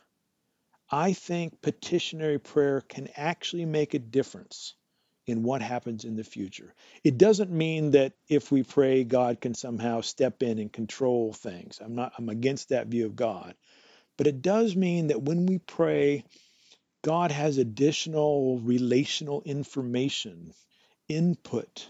I 0.91 1.13
think 1.13 1.61
petitionary 1.61 2.39
prayer 2.39 2.81
can 2.81 3.09
actually 3.15 3.65
make 3.65 3.93
a 3.93 3.99
difference 3.99 4.75
in 5.25 5.43
what 5.43 5.61
happens 5.61 6.03
in 6.03 6.15
the 6.15 6.23
future. 6.23 6.73
It 7.03 7.17
doesn't 7.17 7.51
mean 7.51 7.91
that 7.91 8.13
if 8.27 8.51
we 8.51 8.63
pray, 8.63 9.03
God 9.03 9.39
can 9.39 9.53
somehow 9.53 10.01
step 10.01 10.41
in 10.43 10.59
and 10.59 10.71
control 10.71 11.33
things. 11.33 11.79
I'm 11.83 11.95
not 11.95 12.13
I'm 12.17 12.29
against 12.29 12.69
that 12.69 12.87
view 12.87 13.05
of 13.05 13.15
God. 13.15 13.55
But 14.17 14.27
it 14.27 14.41
does 14.41 14.75
mean 14.75 15.07
that 15.07 15.21
when 15.21 15.45
we 15.45 15.57
pray, 15.57 16.25
God 17.03 17.31
has 17.31 17.57
additional 17.57 18.59
relational 18.59 19.41
information, 19.43 20.53
input, 21.07 21.87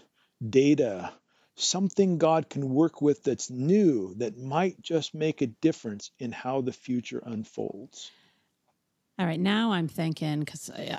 data, 0.48 1.12
something 1.54 2.18
God 2.18 2.48
can 2.48 2.70
work 2.70 3.02
with 3.02 3.22
that's 3.22 3.50
new 3.50 4.14
that 4.14 4.38
might 4.38 4.80
just 4.80 5.14
make 5.14 5.42
a 5.42 5.46
difference 5.46 6.10
in 6.18 6.32
how 6.32 6.62
the 6.62 6.72
future 6.72 7.22
unfolds. 7.24 8.10
All 9.22 9.28
right, 9.28 9.38
now 9.38 9.70
I'm 9.70 9.86
thinking 9.86 10.40
because 10.40 10.68
uh, 10.68 10.98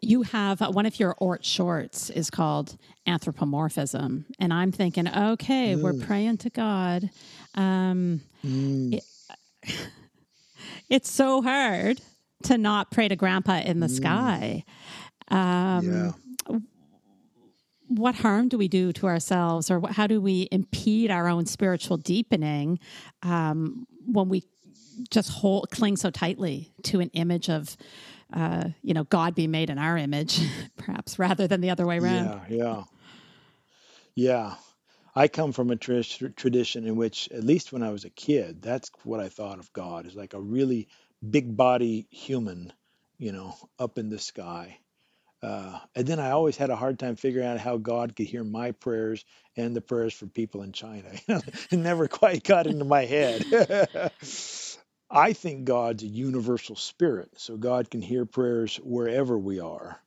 you 0.00 0.22
have 0.22 0.62
uh, 0.62 0.70
one 0.70 0.86
of 0.86 1.00
your 1.00 1.16
Oord 1.20 1.44
shorts 1.44 2.08
is 2.08 2.30
called 2.30 2.76
anthropomorphism, 3.08 4.24
and 4.38 4.54
I'm 4.54 4.70
thinking, 4.70 5.08
okay, 5.08 5.74
mm. 5.74 5.82
we're 5.82 5.94
praying 5.94 6.36
to 6.38 6.50
God. 6.50 7.10
Um, 7.56 8.20
mm. 8.46 8.94
it, 8.94 9.04
it's 10.88 11.10
so 11.10 11.42
hard 11.42 12.00
to 12.44 12.56
not 12.56 12.92
pray 12.92 13.08
to 13.08 13.16
Grandpa 13.16 13.62
in 13.64 13.80
the 13.80 13.88
mm. 13.88 13.96
sky. 13.96 14.64
Um, 15.26 16.14
yeah. 16.48 16.58
What 17.88 18.14
harm 18.14 18.48
do 18.48 18.58
we 18.58 18.68
do 18.68 18.92
to 18.92 19.08
ourselves, 19.08 19.72
or 19.72 19.88
how 19.90 20.06
do 20.06 20.20
we 20.20 20.46
impede 20.52 21.10
our 21.10 21.26
own 21.26 21.46
spiritual 21.46 21.96
deepening 21.96 22.78
um, 23.24 23.88
when 24.06 24.28
we 24.28 24.44
just 25.10 25.30
hold 25.30 25.70
cling 25.70 25.96
so 25.96 26.10
tightly 26.10 26.72
to 26.84 27.00
an 27.00 27.10
image 27.14 27.48
of 27.48 27.76
uh, 28.32 28.68
you 28.82 28.94
know 28.94 29.04
God 29.04 29.34
being 29.34 29.50
made 29.50 29.70
in 29.70 29.78
our 29.78 29.96
image, 29.96 30.40
perhaps 30.76 31.18
rather 31.18 31.46
than 31.46 31.60
the 31.60 31.70
other 31.70 31.86
way 31.86 31.98
around. 31.98 32.42
Yeah, 32.48 32.56
yeah, 32.56 32.84
yeah. 34.14 34.54
I 35.14 35.28
come 35.28 35.52
from 35.52 35.70
a 35.70 35.76
tra- 35.76 36.04
tradition 36.04 36.86
in 36.86 36.94
which, 36.96 37.28
at 37.32 37.42
least 37.42 37.72
when 37.72 37.82
I 37.82 37.90
was 37.90 38.04
a 38.04 38.10
kid, 38.10 38.62
that's 38.62 38.90
what 39.02 39.20
I 39.20 39.28
thought 39.28 39.58
of 39.58 39.72
God 39.72 40.06
as 40.06 40.14
like 40.14 40.34
a 40.34 40.40
really 40.40 40.88
big 41.28 41.56
body 41.56 42.06
human, 42.10 42.72
you 43.18 43.32
know, 43.32 43.56
up 43.78 43.98
in 43.98 44.08
the 44.08 44.18
sky. 44.18 44.78
Uh, 45.42 45.78
and 45.94 46.06
then 46.06 46.20
I 46.20 46.30
always 46.32 46.56
had 46.56 46.70
a 46.70 46.76
hard 46.76 46.98
time 46.98 47.16
figuring 47.16 47.46
out 47.46 47.58
how 47.58 47.78
God 47.78 48.14
could 48.14 48.26
hear 48.26 48.44
my 48.44 48.72
prayers 48.72 49.24
and 49.56 49.74
the 49.74 49.80
prayers 49.80 50.12
for 50.12 50.26
people 50.26 50.62
in 50.62 50.72
China. 50.72 51.10
it 51.28 51.72
never 51.72 52.08
quite 52.08 52.44
got 52.44 52.66
into 52.66 52.84
my 52.84 53.06
head. 53.06 53.42
I 55.12 55.32
think 55.32 55.64
God's 55.64 56.04
a 56.04 56.06
universal 56.06 56.76
spirit, 56.76 57.32
so 57.36 57.56
God 57.56 57.90
can 57.90 58.00
hear 58.00 58.24
prayers 58.24 58.76
wherever 58.76 59.36
we 59.36 59.58
are, 59.58 60.00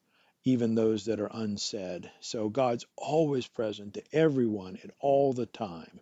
even 0.45 0.75
those 0.75 1.03
that 1.05 1.19
are 1.19 1.29
unsaid. 1.33 2.09
So 2.21 2.47
God's 2.47 2.85
always 2.95 3.45
present 3.45 3.95
to 3.95 4.03
everyone 4.13 4.79
at 4.81 4.91
all 5.01 5.33
the 5.33 5.45
time. 5.45 5.99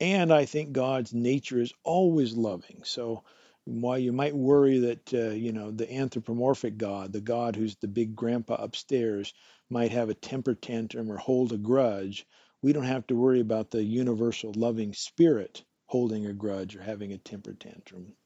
And 0.00 0.32
I 0.32 0.44
think 0.44 0.72
God's 0.72 1.14
nature 1.14 1.60
is 1.60 1.72
always 1.84 2.36
loving. 2.36 2.82
So 2.82 3.22
while 3.62 3.98
you 3.98 4.12
might 4.12 4.34
worry 4.34 4.78
that 4.80 5.14
uh, 5.14 5.30
you 5.30 5.52
know 5.52 5.70
the 5.70 5.94
anthropomorphic 5.94 6.76
God, 6.76 7.12
the 7.12 7.20
God 7.20 7.54
who's 7.54 7.76
the 7.76 7.86
big 7.86 8.16
grandpa 8.16 8.54
upstairs, 8.54 9.32
might 9.70 9.92
have 9.92 10.10
a 10.10 10.14
temper 10.14 10.56
tantrum 10.56 11.12
or 11.12 11.16
hold 11.16 11.52
a 11.52 11.58
grudge, 11.58 12.26
we 12.60 12.72
don't 12.72 12.82
have 12.84 13.06
to 13.06 13.14
worry 13.14 13.38
about 13.38 13.70
the 13.70 13.84
universal 13.84 14.52
loving 14.56 14.94
spirit 14.94 15.62
holding 15.86 16.26
a 16.26 16.32
grudge 16.32 16.74
or 16.74 16.82
having 16.82 17.12
a 17.12 17.18
temper 17.18 17.52
tantrum. 17.52 18.16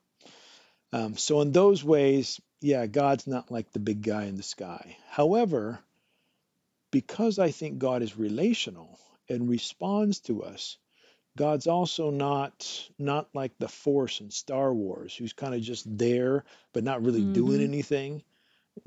Um, 0.92 1.16
so, 1.16 1.40
in 1.40 1.52
those 1.52 1.82
ways, 1.82 2.40
yeah, 2.60 2.86
God's 2.86 3.26
not 3.26 3.50
like 3.50 3.72
the 3.72 3.78
big 3.78 4.02
guy 4.02 4.24
in 4.24 4.36
the 4.36 4.42
sky. 4.42 4.96
However, 5.08 5.80
because 6.90 7.38
I 7.38 7.50
think 7.50 7.78
God 7.78 8.02
is 8.02 8.16
relational 8.16 8.98
and 9.28 9.48
responds 9.48 10.20
to 10.20 10.44
us, 10.44 10.78
God's 11.36 11.66
also 11.66 12.10
not 12.10 12.88
not 12.98 13.28
like 13.34 13.58
the 13.58 13.68
Force 13.68 14.20
in 14.20 14.30
Star 14.30 14.72
Wars, 14.72 15.14
who's 15.14 15.34
kind 15.34 15.54
of 15.54 15.60
just 15.60 15.84
there 15.98 16.44
but 16.72 16.84
not 16.84 17.02
really 17.02 17.20
mm-hmm. 17.20 17.34
doing 17.34 17.60
anything. 17.60 18.22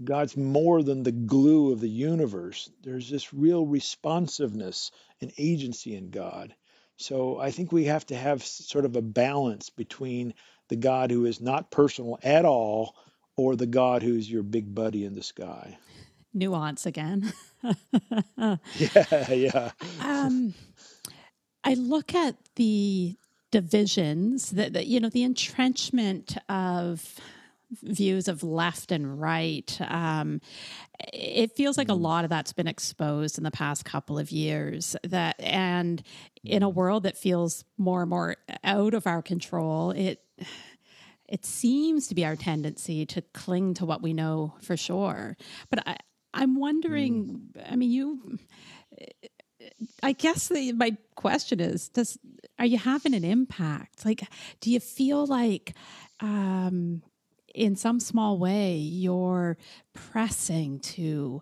God's 0.04 0.38
more 0.38 0.84
than 0.84 1.04
the 1.04 1.12
glue 1.12 1.72
of 1.72 1.80
the 1.80 1.90
universe. 1.90 2.72
There's 2.82 3.10
this 3.10 3.34
real 3.34 3.66
responsiveness 3.66 4.92
and 5.22 5.32
agency 5.38 5.96
in 5.96 6.10
God. 6.10 6.56
So 6.98 7.40
I 7.40 7.52
think 7.52 7.72
we 7.72 7.86
have 7.86 8.06
to 8.08 8.16
have 8.16 8.44
sort 8.44 8.86
of 8.86 8.96
a 8.96 9.02
balance 9.02 9.70
between 9.70 10.34
the 10.70 10.76
God 10.76 11.12
who 11.12 11.26
is 11.26 11.42
not 11.42 11.72
personal 11.72 12.18
at 12.24 12.46
all 12.46 12.96
or 13.36 13.56
the 13.56 13.68
God 13.68 14.04
who's 14.04 14.30
your 14.30 14.44
big 14.44 14.74
buddy 14.74 15.06
in 15.06 15.16
the 15.16 15.24
sky. 15.24 15.78
Nuance 16.34 16.86
again. 16.86 17.34
yeah, 18.38 19.32
yeah. 19.32 19.72
Um, 20.02 20.54
I 21.64 21.74
look 21.74 22.16
at 22.16 22.36
the 22.56 23.16
divisions, 23.52 24.52
that 24.52 24.86
you 24.86 25.00
know, 25.00 25.10
the 25.10 25.24
entrenchment 25.24 26.38
of 26.48 27.20
views 27.84 28.28
of 28.28 28.44
left 28.44 28.92
and 28.92 29.20
right. 29.22 29.78
Um, 29.82 30.42
it 31.14 31.56
feels 31.56 31.78
like 31.78 31.90
a 31.90 31.92
mm-hmm. 31.92 32.02
lot 32.02 32.24
of 32.24 32.30
that's 32.30 32.54
been 32.54 32.68
exposed 32.68 33.38
in 33.38 33.44
the 33.44 33.52
past 33.52 33.86
couple 33.86 34.18
of 34.18 34.32
years. 34.32 34.96
That 35.04 35.40
and 35.40 36.02
in 36.44 36.64
a 36.64 36.70
world 36.70 37.04
that 37.04 37.18
feels 37.18 37.64
more 37.78 38.02
and 38.02 38.10
more 38.10 38.38
out 38.64 38.94
of 38.94 39.08
our 39.08 39.22
control, 39.22 39.92
it 39.92 40.22
it 41.28 41.46
seems 41.46 42.08
to 42.08 42.16
be 42.16 42.26
our 42.26 42.36
tendency 42.36 43.06
to 43.08 43.22
cling 43.34 43.74
to 43.76 43.86
what 43.86 44.02
we 44.02 44.14
know 44.14 44.56
for 44.62 44.76
sure. 44.78 45.38
But 45.70 45.88
I, 45.88 45.98
I'm 46.34 46.60
wondering. 46.60 47.50
Mm. 47.56 47.72
I 47.72 47.76
mean, 47.76 47.92
you. 47.92 48.40
I 50.02 50.14
guess 50.14 50.48
the, 50.48 50.72
my 50.74 50.98
question 51.16 51.60
is: 51.60 51.90
Does 51.90 52.18
are 52.58 52.66
you 52.66 52.78
having 52.78 53.14
an 53.14 53.24
impact? 53.24 54.06
Like, 54.06 54.24
do 54.62 54.72
you 54.72 54.80
feel 54.80 55.26
like 55.26 55.76
um, 56.20 57.04
in 57.54 57.76
some 57.76 58.00
small 58.00 58.38
way, 58.38 58.76
you're 58.76 59.58
pressing 59.94 60.80
to 60.80 61.42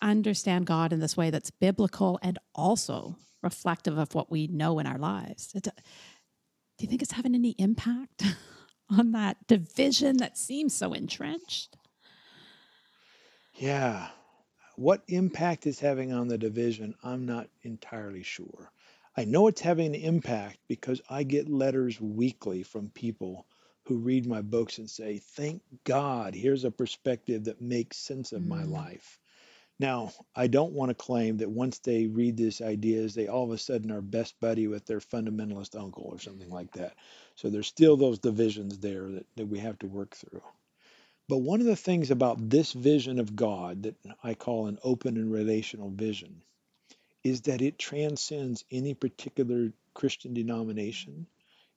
understand 0.00 0.66
God 0.66 0.92
in 0.92 1.00
this 1.00 1.16
way 1.16 1.30
that's 1.30 1.50
biblical 1.50 2.18
and 2.22 2.38
also 2.54 3.16
reflective 3.42 3.98
of 3.98 4.14
what 4.14 4.30
we 4.30 4.46
know 4.46 4.78
in 4.78 4.86
our 4.86 4.98
lives. 4.98 5.54
Do 6.82 6.86
you 6.86 6.90
think 6.90 7.02
it's 7.02 7.12
having 7.12 7.36
any 7.36 7.54
impact 7.58 8.24
on 8.90 9.12
that 9.12 9.46
division 9.46 10.16
that 10.16 10.36
seems 10.36 10.74
so 10.74 10.92
entrenched? 10.94 11.76
Yeah. 13.54 14.08
What 14.74 15.04
impact 15.06 15.68
is 15.68 15.78
having 15.78 16.12
on 16.12 16.26
the 16.26 16.36
division, 16.36 16.96
I'm 17.04 17.24
not 17.24 17.48
entirely 17.62 18.24
sure. 18.24 18.72
I 19.16 19.24
know 19.26 19.46
it's 19.46 19.60
having 19.60 19.94
an 19.94 19.94
impact 19.94 20.58
because 20.66 21.00
I 21.08 21.22
get 21.22 21.48
letters 21.48 22.00
weekly 22.00 22.64
from 22.64 22.90
people 22.90 23.46
who 23.84 23.98
read 23.98 24.26
my 24.26 24.42
books 24.42 24.78
and 24.78 24.90
say, 24.90 25.18
Thank 25.18 25.62
God, 25.84 26.34
here's 26.34 26.64
a 26.64 26.72
perspective 26.72 27.44
that 27.44 27.62
makes 27.62 27.96
sense 27.96 28.32
of 28.32 28.42
mm. 28.42 28.48
my 28.48 28.64
life. 28.64 29.20
Now, 29.82 30.12
I 30.36 30.46
don't 30.46 30.74
want 30.74 30.90
to 30.90 30.94
claim 30.94 31.38
that 31.38 31.50
once 31.50 31.78
they 31.80 32.06
read 32.06 32.36
these 32.36 32.60
ideas, 32.60 33.16
they 33.16 33.26
all 33.26 33.42
of 33.42 33.50
a 33.50 33.58
sudden 33.58 33.90
are 33.90 34.00
best 34.00 34.38
buddy 34.38 34.68
with 34.68 34.86
their 34.86 35.00
fundamentalist 35.00 35.74
uncle 35.76 36.04
or 36.04 36.20
something 36.20 36.50
like 36.50 36.70
that. 36.74 36.94
So 37.34 37.50
there's 37.50 37.66
still 37.66 37.96
those 37.96 38.20
divisions 38.20 38.78
there 38.78 39.10
that, 39.10 39.26
that 39.34 39.48
we 39.48 39.58
have 39.58 39.80
to 39.80 39.88
work 39.88 40.14
through. 40.14 40.42
But 41.28 41.38
one 41.38 41.58
of 41.58 41.66
the 41.66 41.74
things 41.74 42.12
about 42.12 42.48
this 42.48 42.72
vision 42.72 43.18
of 43.18 43.34
God 43.34 43.82
that 43.82 43.96
I 44.22 44.34
call 44.34 44.68
an 44.68 44.78
open 44.84 45.16
and 45.16 45.32
relational 45.32 45.90
vision 45.90 46.44
is 47.24 47.40
that 47.40 47.60
it 47.60 47.76
transcends 47.76 48.64
any 48.70 48.94
particular 48.94 49.72
Christian 49.94 50.32
denomination. 50.32 51.26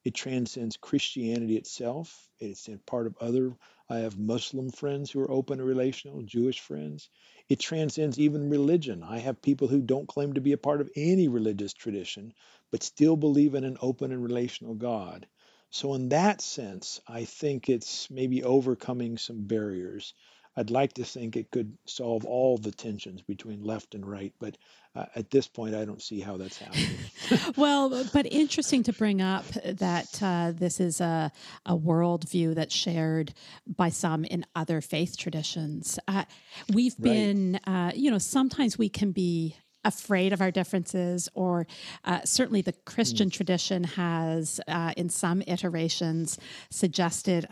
It 0.05 0.13
transcends 0.13 0.77
Christianity 0.77 1.57
itself. 1.57 2.29
It's 2.39 2.69
part 2.85 3.07
of 3.07 3.17
other. 3.19 3.57
I 3.89 3.97
have 3.97 4.17
Muslim 4.17 4.69
friends 4.69 5.11
who 5.11 5.19
are 5.19 5.31
open 5.31 5.59
and 5.59 5.67
relational, 5.67 6.21
Jewish 6.21 6.59
friends. 6.59 7.09
It 7.49 7.59
transcends 7.59 8.19
even 8.19 8.49
religion. 8.49 9.03
I 9.03 9.17
have 9.17 9.41
people 9.41 9.67
who 9.67 9.81
don't 9.81 10.07
claim 10.07 10.33
to 10.33 10.41
be 10.41 10.53
a 10.53 10.57
part 10.57 10.79
of 10.79 10.91
any 10.95 11.27
religious 11.27 11.73
tradition, 11.73 12.33
but 12.71 12.83
still 12.83 13.17
believe 13.17 13.55
in 13.55 13.63
an 13.63 13.77
open 13.81 14.11
and 14.11 14.23
relational 14.23 14.75
God. 14.75 15.27
So, 15.71 15.95
in 15.95 16.09
that 16.09 16.39
sense, 16.39 17.01
I 17.07 17.25
think 17.25 17.67
it's 17.67 18.09
maybe 18.09 18.43
overcoming 18.43 19.17
some 19.17 19.47
barriers. 19.47 20.13
I'd 20.57 20.69
like 20.69 20.93
to 20.93 21.03
think 21.03 21.35
it 21.35 21.51
could 21.51 21.77
solve 21.85 22.25
all 22.25 22.57
the 22.57 22.71
tensions 22.71 23.21
between 23.21 23.63
left 23.63 23.93
and 23.93 24.05
right, 24.05 24.33
but 24.39 24.57
uh, 24.95 25.05
at 25.15 25.29
this 25.29 25.47
point, 25.47 25.75
I 25.75 25.83
don't 25.83 26.01
see 26.01 26.21
how 26.21 26.37
that's 26.37 26.57
happening. 26.57 26.97
well, 27.57 28.05
but 28.13 28.25
interesting 28.31 28.81
to 28.83 28.93
bring 28.93 29.21
up 29.21 29.45
that 29.65 30.21
uh, 30.23 30.53
this 30.55 30.79
is 30.79 31.01
a, 31.01 31.31
a 31.65 31.75
worldview 31.75 32.55
that's 32.55 32.73
shared 32.73 33.33
by 33.67 33.89
some 33.89 34.23
in 34.23 34.45
other 34.55 34.79
faith 34.79 35.17
traditions. 35.17 35.99
Uh, 36.07 36.23
we've 36.73 36.95
right. 36.99 37.11
been, 37.11 37.55
uh, 37.67 37.91
you 37.93 38.09
know, 38.09 38.17
sometimes 38.17 38.77
we 38.77 38.87
can 38.87 39.11
be 39.11 39.57
afraid 39.83 40.33
of 40.33 40.41
our 40.41 40.51
differences, 40.51 41.29
or 41.33 41.67
uh, 42.05 42.21
certainly 42.25 42.61
the 42.61 42.73
Christian 42.73 43.29
mm. 43.29 43.33
tradition 43.33 43.83
has, 43.83 44.59
uh, 44.67 44.93
in 44.97 45.09
some 45.09 45.43
iterations, 45.45 46.39
suggested, 46.71 47.47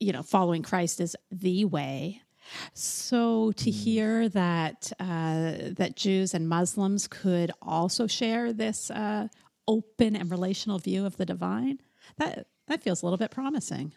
you 0.00 0.12
know, 0.12 0.22
following 0.22 0.62
Christ 0.62 1.00
is 1.00 1.16
the 1.30 1.64
way. 1.64 2.22
So 2.72 3.52
to 3.52 3.70
mm. 3.70 3.74
hear 3.74 4.28
that 4.30 4.92
uh, 4.98 5.52
that 5.76 5.96
Jews 5.96 6.34
and 6.34 6.48
Muslims 6.48 7.06
could 7.06 7.50
also 7.60 8.06
share 8.06 8.52
this 8.52 8.90
uh, 8.90 9.28
open 9.66 10.16
and 10.16 10.30
relational 10.30 10.78
view 10.78 11.04
of 11.04 11.16
the 11.16 11.26
divine, 11.26 11.80
that 12.16 12.46
that 12.68 12.82
feels 12.82 13.02
a 13.02 13.06
little 13.06 13.18
bit 13.18 13.30
promising. 13.30 13.92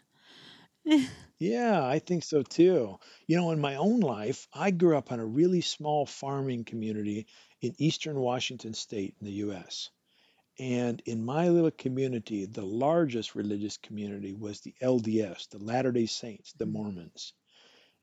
Yeah, 1.42 1.84
I 1.84 1.98
think 1.98 2.22
so 2.22 2.44
too. 2.44 3.00
You 3.26 3.36
know, 3.36 3.50
in 3.50 3.60
my 3.60 3.74
own 3.74 3.98
life, 3.98 4.46
I 4.54 4.70
grew 4.70 4.96
up 4.96 5.10
in 5.10 5.18
a 5.18 5.26
really 5.26 5.60
small 5.60 6.06
farming 6.06 6.62
community 6.62 7.26
in 7.60 7.74
eastern 7.78 8.20
Washington 8.20 8.74
state 8.74 9.16
in 9.18 9.26
the 9.26 9.32
US. 9.50 9.90
And 10.62 11.02
in 11.06 11.24
my 11.24 11.48
little 11.48 11.72
community, 11.72 12.46
the 12.46 12.64
largest 12.64 13.34
religious 13.34 13.78
community 13.78 14.32
was 14.32 14.60
the 14.60 14.72
LDS, 14.80 15.48
the 15.48 15.58
Latter 15.58 15.90
day 15.90 16.06
Saints, 16.06 16.52
the 16.52 16.66
Mormons. 16.66 17.32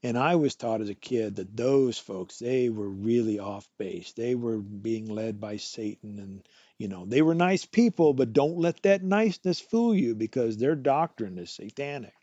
And 0.04 0.18
I 0.18 0.36
was 0.36 0.56
taught 0.56 0.82
as 0.82 0.90
a 0.90 0.94
kid 0.94 1.38
that 1.38 1.56
those 1.56 1.98
folks, 1.98 2.38
they 2.38 2.68
were 2.68 2.90
really 2.90 3.40
off 3.40 3.70
base. 3.78 4.12
They 4.12 4.36
were 4.36 4.58
being 4.58 5.08
led 5.08 5.40
by 5.40 5.56
Satan 5.56 6.20
and, 6.20 6.44
you 6.78 6.90
know, 6.90 7.06
they 7.06 7.22
were 7.22 7.34
nice 7.34 7.64
people, 7.64 8.14
but 8.14 8.34
don't 8.34 8.58
let 8.58 8.84
that 8.84 9.04
niceness 9.04 9.62
fool 9.62 9.96
you 9.96 10.14
because 10.14 10.58
their 10.58 10.76
doctrine 10.76 11.38
is 11.38 11.52
satanic. 11.52 12.16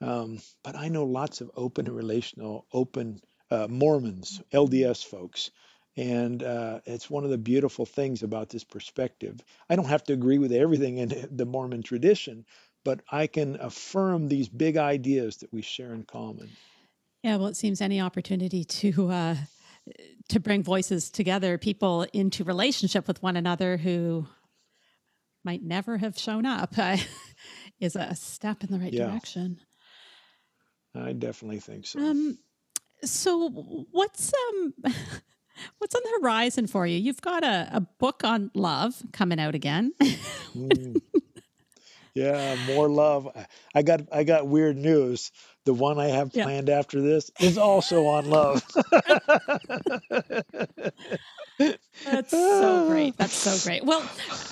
Um, 0.00 0.38
but 0.62 0.76
I 0.76 0.88
know 0.88 1.04
lots 1.04 1.42
of 1.42 1.50
open 1.54 1.92
relational, 1.92 2.66
open 2.72 3.20
uh, 3.50 3.68
Mormons, 3.68 4.40
LDS 4.50 5.04
folks. 5.04 5.50
And 5.98 6.44
uh, 6.44 6.78
it's 6.86 7.10
one 7.10 7.24
of 7.24 7.30
the 7.30 7.38
beautiful 7.38 7.84
things 7.84 8.22
about 8.22 8.50
this 8.50 8.62
perspective. 8.62 9.40
I 9.68 9.74
don't 9.74 9.86
have 9.86 10.04
to 10.04 10.12
agree 10.12 10.38
with 10.38 10.52
everything 10.52 10.98
in 10.98 11.28
the 11.36 11.44
Mormon 11.44 11.82
tradition, 11.82 12.46
but 12.84 13.00
I 13.10 13.26
can 13.26 13.56
affirm 13.60 14.28
these 14.28 14.48
big 14.48 14.76
ideas 14.76 15.38
that 15.38 15.52
we 15.52 15.60
share 15.60 15.92
in 15.92 16.04
common. 16.04 16.50
Yeah, 17.24 17.34
well, 17.34 17.48
it 17.48 17.56
seems 17.56 17.80
any 17.80 18.00
opportunity 18.00 18.62
to 18.62 19.10
uh, 19.10 19.36
to 20.28 20.38
bring 20.38 20.62
voices 20.62 21.10
together, 21.10 21.58
people 21.58 22.06
into 22.12 22.44
relationship 22.44 23.08
with 23.08 23.20
one 23.20 23.36
another 23.36 23.76
who 23.76 24.28
might 25.42 25.64
never 25.64 25.98
have 25.98 26.16
shown 26.16 26.46
up, 26.46 26.78
uh, 26.78 26.96
is 27.80 27.96
a 27.96 28.14
step 28.14 28.62
in 28.62 28.70
the 28.70 28.78
right 28.78 28.92
yeah. 28.92 29.06
direction. 29.06 29.58
I 30.94 31.12
definitely 31.12 31.58
think 31.58 31.86
so. 31.86 31.98
Um, 31.98 32.38
so 33.02 33.48
what's 33.90 34.32
um 34.32 34.74
what's 35.78 35.94
on 35.94 36.02
the 36.04 36.18
horizon 36.20 36.66
for 36.66 36.86
you? 36.86 36.98
You've 36.98 37.20
got 37.20 37.44
a, 37.44 37.68
a 37.72 37.80
book 37.80 38.22
on 38.24 38.50
love 38.54 39.02
coming 39.12 39.40
out 39.40 39.54
again. 39.54 39.92
mm. 40.00 41.00
Yeah, 42.14 42.56
more 42.66 42.88
love. 42.88 43.28
I 43.74 43.82
got 43.82 44.00
I 44.10 44.24
got 44.24 44.48
weird 44.48 44.76
news. 44.76 45.30
The 45.68 45.74
one 45.74 45.98
I 45.98 46.06
have 46.06 46.30
yeah. 46.32 46.44
planned 46.44 46.70
after 46.70 47.02
this 47.02 47.30
is 47.40 47.58
also 47.58 48.06
on 48.06 48.30
love. 48.30 48.66
That's 51.58 52.30
so 52.30 52.88
great. 52.88 53.18
That's 53.18 53.34
so 53.34 53.58
great. 53.68 53.84
Well, 53.84 54.00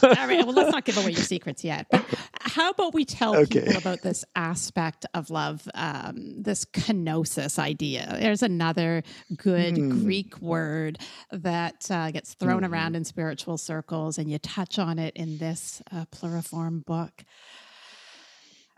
all 0.03 0.11
right. 0.11 0.45
Well, 0.45 0.53
let's 0.53 0.73
not 0.73 0.85
give 0.85 0.99
away 0.99 1.13
your 1.13 1.23
secrets 1.23 1.65
yet. 1.65 1.87
But 1.91 2.05
how 2.39 2.69
about 2.69 2.93
we 2.93 3.07
tell 3.07 3.35
okay. 3.35 3.63
people 3.63 3.79
about 3.79 4.03
this 4.03 4.27
aspect 4.35 5.07
of 5.15 5.31
love, 5.31 5.67
um, 5.73 6.43
this 6.43 6.67
kenosis 6.67 7.59
idea? 7.59 8.19
There's 8.21 8.43
another 8.43 9.03
good 9.39 9.77
mm. 9.77 10.03
Greek 10.03 10.39
word 10.43 10.99
that 11.33 11.91
uh, 11.91 12.11
gets 12.11 12.35
thrown 12.35 12.61
mm. 12.61 12.71
around 12.71 12.95
in 12.95 13.05
spiritual 13.05 13.57
circles, 13.57 14.19
and 14.19 14.31
you 14.31 14.39
touch 14.39 14.79
on 14.79 14.99
it 14.99 15.17
in 15.17 15.39
this 15.39 15.81
uh, 15.93 16.05
pluriform 16.15 16.85
book. 16.85 17.25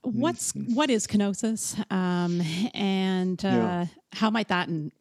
What's 0.08 0.52
mm. 0.52 0.74
what 0.74 0.90
is 0.90 1.06
kenosis, 1.06 1.78
um, 1.92 2.42
and 2.74 3.42
uh, 3.44 3.48
yeah. 3.48 3.86
how 4.12 4.30
might 4.30 4.48
that 4.48 4.68
in, 4.68 4.92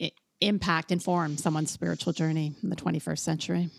impact 0.42 0.92
inform 0.92 1.38
someone's 1.38 1.72
spiritual 1.72 2.14
journey 2.14 2.54
in 2.62 2.70
the 2.70 2.76
21st 2.76 3.20
century? 3.20 3.70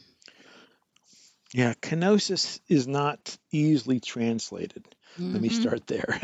Yeah, 1.54 1.74
kenosis 1.74 2.60
is 2.68 2.86
not 2.86 3.36
easily 3.50 4.00
translated. 4.00 4.84
Mm-hmm. 5.18 5.32
Let 5.32 5.42
me 5.42 5.48
mm-hmm. 5.48 5.60
start 5.60 5.86
there. 5.86 6.20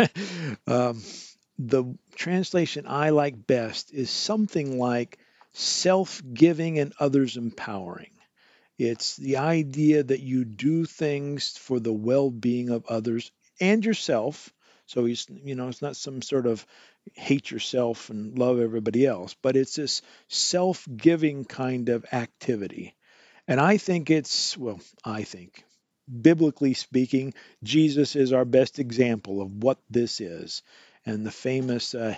um, 0.66 1.02
the 1.58 1.96
translation 2.14 2.84
I 2.86 3.10
like 3.10 3.46
best 3.46 3.92
is 3.92 4.10
something 4.10 4.78
like 4.78 5.18
self 5.52 6.20
giving 6.32 6.78
and 6.78 6.92
others 6.98 7.36
empowering. 7.36 8.10
It's 8.76 9.16
the 9.16 9.36
idea 9.36 10.02
that 10.02 10.20
you 10.20 10.44
do 10.44 10.84
things 10.84 11.56
for 11.56 11.78
the 11.78 11.92
well 11.92 12.30
being 12.30 12.70
of 12.70 12.86
others 12.86 13.30
and 13.60 13.84
yourself. 13.84 14.52
So 14.86 15.04
he's, 15.04 15.26
you 15.30 15.54
know, 15.54 15.68
it's 15.68 15.82
not 15.82 15.96
some 15.96 16.22
sort 16.22 16.46
of 16.46 16.64
hate 17.14 17.50
yourself 17.50 18.10
and 18.10 18.38
love 18.38 18.60
everybody 18.60 19.06
else, 19.06 19.34
but 19.40 19.56
it's 19.56 19.76
this 19.76 20.02
self 20.28 20.86
giving 20.94 21.44
kind 21.44 21.88
of 21.88 22.04
activity. 22.12 22.94
And 23.46 23.60
I 23.60 23.76
think 23.76 24.10
it's, 24.10 24.56
well, 24.56 24.80
I 25.04 25.22
think, 25.22 25.64
biblically 26.08 26.74
speaking, 26.74 27.34
Jesus 27.62 28.16
is 28.16 28.32
our 28.32 28.44
best 28.44 28.78
example 28.78 29.40
of 29.40 29.62
what 29.62 29.78
this 29.90 30.20
is. 30.20 30.62
And 31.06 31.24
the 31.26 31.30
famous 31.30 31.94
uh, 31.94 32.16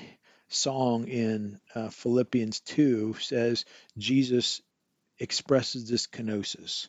song 0.48 1.08
in 1.08 1.60
uh, 1.74 1.88
Philippians 1.88 2.60
2 2.60 3.16
says, 3.20 3.64
Jesus 3.98 4.60
expresses 5.18 5.88
this 5.88 6.06
kenosis. 6.06 6.88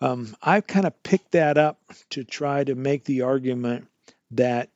Um, 0.00 0.34
I've 0.42 0.66
kind 0.66 0.86
of 0.86 1.02
picked 1.02 1.32
that 1.32 1.58
up 1.58 1.78
to 2.10 2.24
try 2.24 2.64
to 2.64 2.74
make 2.74 3.04
the 3.04 3.22
argument 3.22 3.88
that 4.30 4.70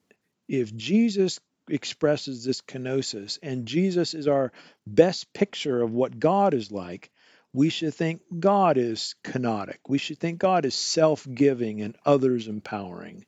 if 0.48 0.74
Jesus 0.74 1.40
expresses 1.68 2.44
this 2.44 2.60
kenosis, 2.60 3.38
and 3.42 3.66
Jesus 3.66 4.14
is 4.14 4.28
our 4.28 4.52
best 4.86 5.32
picture 5.32 5.82
of 5.82 5.92
what 5.92 6.18
God 6.18 6.54
is 6.54 6.70
like, 6.70 7.10
we 7.52 7.70
should 7.70 7.94
think 7.94 8.20
God 8.40 8.76
is 8.76 9.14
kenotic. 9.22 9.78
We 9.88 9.98
should 9.98 10.18
think 10.18 10.40
God 10.40 10.64
is 10.64 10.74
self 10.74 11.26
giving 11.32 11.80
and 11.80 11.96
others 12.04 12.48
empowering. 12.48 13.24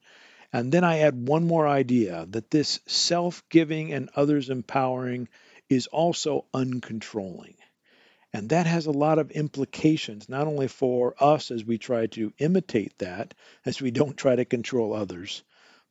And 0.52 0.72
then 0.72 0.85
I 0.85 0.98
add 0.98 1.29
one 1.29 1.46
more 1.46 1.66
idea 1.66 2.26
that 2.31 2.50
this 2.50 2.81
self 2.87 3.42
giving 3.48 3.92
and 3.92 4.11
others 4.16 4.50
empowering 4.50 5.29
is 5.68 5.87
also 5.87 6.44
uncontrolling. 6.52 7.57
And 8.33 8.50
that 8.50 8.66
has 8.66 8.87
a 8.87 8.92
lot 8.92 9.18
of 9.18 9.31
implications, 9.31 10.29
not 10.29 10.46
only 10.46 10.68
for 10.68 11.14
us 11.22 11.50
as 11.50 11.64
we 11.64 11.79
try 11.79 12.07
to 12.09 12.33
imitate 12.38 12.98
that, 12.98 13.33
as 13.64 13.81
we 13.81 13.90
don't 13.90 14.16
try 14.16 14.37
to 14.37 14.44
control 14.44 14.92
others, 14.92 15.42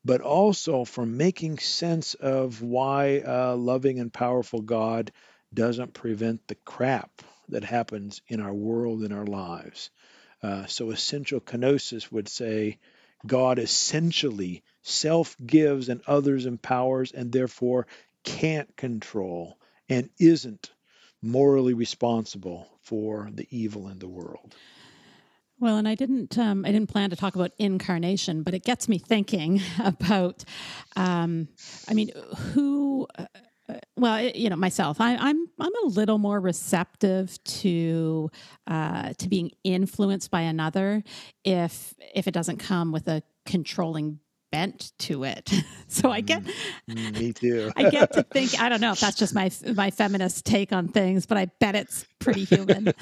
but 0.06 0.22
also 0.22 0.86
for 0.86 1.06
making 1.06 1.58
sense 1.58 2.14
of 2.14 2.62
why 2.62 3.24
a 3.26 3.56
loving 3.56 4.00
and 4.00 4.14
powerful 4.14 4.62
God 4.62 5.12
doesn't 5.52 5.96
prevent 5.96 6.48
the 6.48 6.56
crap 6.56 7.24
that 7.50 7.64
happens 7.64 8.22
in 8.28 8.40
our 8.40 8.54
world, 8.54 9.04
in 9.04 9.12
our 9.12 9.26
lives. 9.26 9.90
Uh, 10.44 10.68
so, 10.68 10.92
essential 10.92 11.40
kenosis 11.40 12.12
would 12.12 12.28
say 12.28 12.78
God 13.26 13.58
essentially 13.58 14.64
self 14.84 15.36
gives 15.44 15.90
and 15.90 16.02
others 16.06 16.46
empowers 16.46 17.12
and 17.12 17.32
therefore 17.32 17.88
can't 18.24 18.76
control 18.76 19.58
and 19.90 20.10
isn't 20.20 20.72
morally 21.22 21.74
responsible 21.74 22.68
for 22.82 23.30
the 23.34 23.48
evil 23.50 23.88
in 23.88 23.98
the 23.98 24.08
world. 24.08 24.54
Well, 25.66 25.78
and 25.78 25.88
I 25.88 25.96
didn't 25.96 26.38
um, 26.38 26.64
I 26.64 26.72
didn't 26.72 26.92
plan 26.92 27.10
to 27.10 27.16
talk 27.16 27.34
about 27.34 27.50
incarnation, 27.58 28.44
but 28.44 28.54
it 28.54 28.64
gets 28.64 28.88
me 28.88 29.00
thinking 29.00 29.64
about. 29.84 30.44
Um, 30.96 31.48
I 31.90 31.96
mean, 31.96 32.12
who? 32.54 33.08
Uh, 33.18 33.26
uh 33.68 33.80
well, 33.98 34.22
you 34.22 34.52
know, 34.52 34.58
myself, 34.58 35.02
I, 35.02 35.14
am 35.14 35.20
I'm, 35.20 35.48
I'm 35.60 35.76
a 35.86 35.88
little 35.88 36.20
more 36.20 36.40
receptive 36.40 37.44
to 37.46 38.30
uh, 38.68 39.14
to 39.18 39.28
being 39.28 39.54
influenced 39.64 40.30
by 40.30 40.42
another 40.42 41.04
if 41.44 41.96
if 42.14 42.28
it 42.28 42.36
doesn't 42.36 42.58
come 42.58 42.92
with 42.92 43.08
a 43.08 43.24
controlling 43.48 44.20
bent 44.56 44.94
to 44.98 45.26
it. 45.26 45.52
so 45.90 46.10
I 46.10 46.22
get 46.22 46.44
mm, 46.90 47.20
me 47.20 47.34
too. 47.34 47.72
I 47.76 47.90
get 47.90 48.14
to 48.14 48.24
think 48.24 48.60
I 48.60 48.70
don't 48.70 48.80
know 48.80 48.94
if 48.94 49.02
that's 49.02 49.18
just 49.18 49.36
my 49.42 49.52
my 49.76 49.92
feminist 49.92 50.46
take 50.46 50.72
on 50.72 50.88
things, 50.88 51.26
but 51.26 51.38
I 51.38 51.48
bet 51.60 51.76
it's 51.76 52.06
pretty 52.20 52.46
human. 52.46 52.94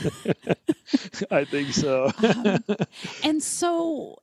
I 1.29 1.45
think 1.45 1.73
so. 1.73 2.11
um, 2.23 2.63
and 3.23 3.41
so 3.41 4.17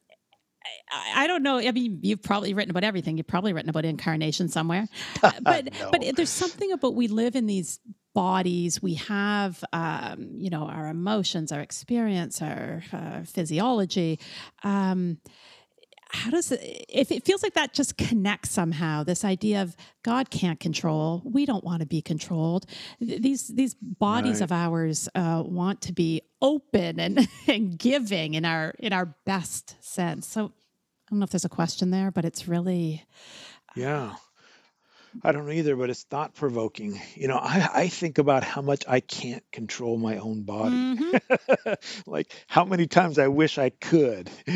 I, 0.93 1.25
I 1.25 1.27
don't 1.29 1.45
know. 1.45 1.59
I 1.59 1.71
mean, 1.71 2.01
you've 2.03 2.23
probably 2.23 2.53
written 2.53 2.71
about 2.71 2.85
everything. 2.85 3.16
You've 3.16 3.29
probably 3.29 3.53
written 3.53 3.71
about 3.71 3.85
incarnation 3.85 4.49
somewhere, 4.49 4.88
but 5.21 5.40
no. 5.45 5.90
but 5.93 6.03
there's 6.16 6.31
something 6.31 6.73
about 6.73 6.97
we 6.97 7.07
live 7.07 7.37
in 7.37 7.47
these 7.47 7.79
bodies. 8.12 8.83
We 8.83 8.95
have, 8.95 9.62
um, 9.73 10.33
you 10.37 10.51
know, 10.51 10.64
our 10.64 10.88
emotions, 10.88 11.53
our 11.53 11.61
experience, 11.61 12.43
our 12.43 12.83
uh, 12.93 13.23
physiology. 13.25 14.19
Um, 14.64 15.19
how 16.12 16.31
does 16.31 16.51
it 16.53 16.61
if 16.88 17.11
it 17.12 17.25
feels 17.25 17.42
like 17.42 17.55
that 17.55 17.73
just 17.73 17.96
connects 17.96 18.51
somehow 18.51 19.03
this 19.05 19.25
idea 19.25 19.62
of 19.62 19.77
god 20.03 20.31
can't 20.31 20.59
control 20.61 21.23
we 21.25 21.46
don't 21.46 21.62
want 21.64 21.81
to 21.81 21.87
be 21.87 22.03
controlled 22.03 22.66
these 23.01 23.49
these 23.49 23.75
bodies 23.75 24.40
Right. 24.40 24.44
of 24.44 24.53
ours 24.53 25.09
uh, 25.14 25.42
want 25.46 25.81
to 25.83 25.92
be 25.92 26.23
open 26.42 26.99
and, 27.01 27.29
and 27.49 27.79
giving 27.79 28.35
in 28.35 28.44
our 28.44 28.75
in 28.79 28.92
our 28.92 29.14
best 29.25 29.77
sense 29.85 30.27
so 30.27 30.46
i 30.46 31.11
don't 31.11 31.18
know 31.20 31.25
if 31.25 31.31
there's 31.31 31.44
a 31.44 31.49
question 31.49 31.90
there 31.90 32.11
but 32.11 32.25
it's 32.25 32.49
really 32.49 33.05
Yeah. 33.77 34.14
I 35.23 35.33
don't 35.33 35.46
know 35.46 35.53
either, 35.53 35.77
but 35.77 35.90
it's 35.90 36.05
thought 36.05 36.35
provoking. 36.35 37.01
You 37.14 37.29
know, 37.29 37.37
I, 37.37 37.68
I 37.75 37.88
think 37.88 38.18
about 38.18 38.44
how 38.44 38.62
much 38.62 38.85
I 38.88 39.01
can't 39.01 39.42
control 39.53 39.96
my 39.99 40.18
own 40.18 40.42
body. 40.42 40.77
Mhm. 40.77 41.20
like 42.07 42.33
how 42.46 42.64
many 42.64 42.87
times 42.87 43.18
I 43.18 43.29
wish 43.29 43.59
I 43.59 43.70
could. 43.70 44.31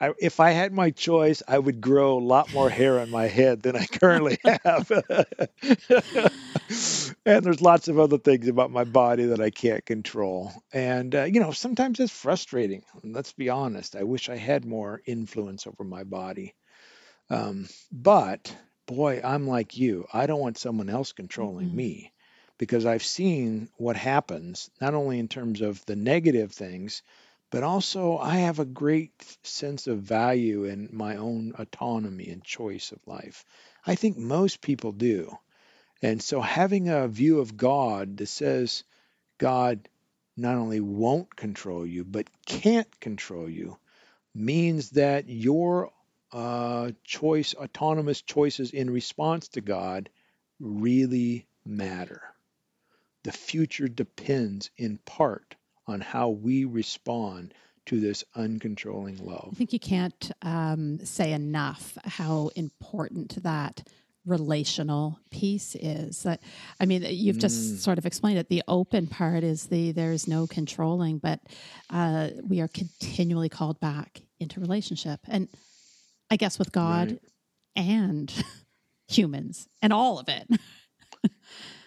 I, 0.00 0.12
if 0.18 0.40
I 0.40 0.50
had 0.50 0.72
my 0.72 0.90
choice, 0.90 1.42
I 1.46 1.58
would 1.58 1.80
grow 1.80 2.18
a 2.18 2.20
lot 2.24 2.52
more 2.52 2.70
hair 2.70 3.00
on 3.00 3.10
my 3.10 3.26
head 3.26 3.62
than 3.62 3.76
I 3.76 3.86
currently 3.86 4.38
have. 4.64 4.90
and 7.26 7.44
there's 7.44 7.60
lots 7.62 7.88
of 7.88 7.98
other 7.98 8.18
things 8.18 8.48
about 8.48 8.70
my 8.70 8.84
body 8.84 9.26
that 9.26 9.40
I 9.40 9.50
can't 9.50 9.84
control. 9.84 10.52
And, 10.72 11.14
uh, 11.14 11.24
you 11.24 11.40
know, 11.40 11.52
sometimes 11.52 12.00
it's 12.00 12.12
frustrating. 12.12 12.82
Let's 13.02 13.32
be 13.32 13.48
honest. 13.48 13.96
I 13.96 14.04
wish 14.04 14.28
I 14.28 14.36
had 14.36 14.64
more 14.64 15.00
influence 15.06 15.66
over 15.66 15.84
my 15.84 16.04
body. 16.04 16.54
Um, 17.30 17.68
but 17.92 18.54
boy, 18.86 19.20
I'm 19.22 19.46
like 19.46 19.76
you. 19.78 20.06
I 20.12 20.26
don't 20.26 20.40
want 20.40 20.58
someone 20.58 20.88
else 20.90 21.12
controlling 21.12 21.70
Mhm. 21.70 21.74
me 21.74 22.12
because 22.58 22.86
I've 22.86 23.04
seen 23.04 23.70
what 23.76 23.96
happens, 23.96 24.70
not 24.80 24.94
only 24.94 25.18
in 25.18 25.28
terms 25.28 25.60
of 25.60 25.84
the 25.86 25.96
negative 25.96 26.52
things, 26.52 27.02
but 27.50 27.62
also 27.62 28.18
I 28.18 28.36
have 28.36 28.58
a 28.58 28.64
great 28.64 29.12
sense 29.42 29.86
of 29.86 30.00
value 30.02 30.64
in 30.64 30.88
my 30.92 31.16
own 31.16 31.54
autonomy 31.58 32.28
and 32.28 32.44
choice 32.44 32.92
of 32.92 33.06
life. 33.06 33.44
I 33.86 33.94
think 33.94 34.16
most 34.18 34.60
people 34.60 34.92
do. 34.92 35.36
And 36.02 36.22
so 36.22 36.40
having 36.40 36.88
a 36.88 37.08
view 37.08 37.40
of 37.40 37.56
God 37.56 38.18
that 38.18 38.26
says 38.26 38.84
God 39.38 39.88
not 40.36 40.56
only 40.56 40.80
won't 40.80 41.34
control 41.36 41.86
you, 41.86 42.04
but 42.04 42.28
can't 42.46 43.00
control 43.00 43.48
you 43.48 43.78
means 44.34 44.90
that 44.90 45.28
your 45.28 45.92
uh, 46.32 46.92
choice, 47.04 47.54
autonomous 47.54 48.22
choices 48.22 48.70
in 48.72 48.90
response 48.90 49.48
to 49.48 49.60
God 49.60 50.08
really 50.58 51.46
matter. 51.64 52.22
The 53.24 53.32
future 53.32 53.88
depends 53.88 54.70
in 54.76 54.98
part 54.98 55.56
on 55.86 56.00
how 56.00 56.30
we 56.30 56.64
respond 56.64 57.54
to 57.86 57.98
this 58.00 58.22
uncontrolling 58.36 59.24
love. 59.26 59.48
i 59.50 59.54
think 59.56 59.72
you 59.72 59.80
can't 59.80 60.30
um, 60.42 61.04
say 61.04 61.32
enough 61.32 61.96
how 62.04 62.50
important 62.54 63.42
that 63.42 63.82
relational 64.26 65.18
piece 65.30 65.74
is 65.80 66.22
that 66.22 66.40
i 66.78 66.84
mean 66.84 67.02
you've 67.08 67.36
Mm, 67.36 67.40
just 67.40 67.82
sort 67.82 67.98
of 67.98 68.04
explained 68.06 68.38
it 68.38 68.48
the 68.50 68.62
open 68.68 69.06
part 69.08 69.42
is 69.42 69.64
the 69.66 69.92
there's 69.92 70.28
no 70.28 70.46
controlling 70.46 71.18
but 71.18 71.40
uh, 71.88 72.28
we 72.46 72.60
are 72.60 72.68
continually 72.68 73.48
called 73.48 73.80
back 73.80 74.20
into 74.38 74.60
relationship 74.60 75.18
and 75.26 75.48
i 76.30 76.36
guess 76.36 76.58
with 76.58 76.72
god 76.72 77.12
right. 77.12 77.20
and 77.76 78.32
humans 79.08 79.68
and 79.82 79.92
all 79.92 80.18
of 80.18 80.28
it 80.28 80.48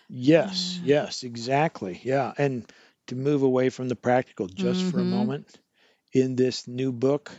Yes, 0.10 0.79
yes, 0.82 1.23
exactly. 1.23 1.99
Yeah. 2.03 2.34
And 2.38 2.71
to 3.08 3.15
move 3.15 3.41
away 3.43 3.69
from 3.69 3.89
the 3.89 3.95
practical 3.95 4.47
just 4.47 4.84
for 4.84 5.01
a 5.01 5.06
hmm 5.06 5.06
moment, 5.06 5.60
in 6.13 6.36
this 6.36 6.67
new 6.67 6.91
book, 6.91 7.32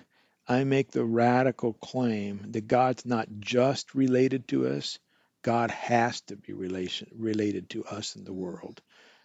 I 0.48 0.64
make 0.64 0.90
the 0.90 1.04
radical 1.04 1.74
claim 1.74 2.52
that 2.52 2.68
God's 2.68 3.06
not 3.06 3.28
just 3.40 3.94
related 3.94 4.48
to 4.48 4.66
us, 4.68 4.98
God 5.42 5.70
has 5.70 6.20
to 6.22 6.36
be 6.36 6.52
relation, 6.52 7.08
related 7.14 7.70
to 7.70 7.84
us 7.84 8.16
in 8.16 8.24
the 8.24 8.32
world. 8.32 8.82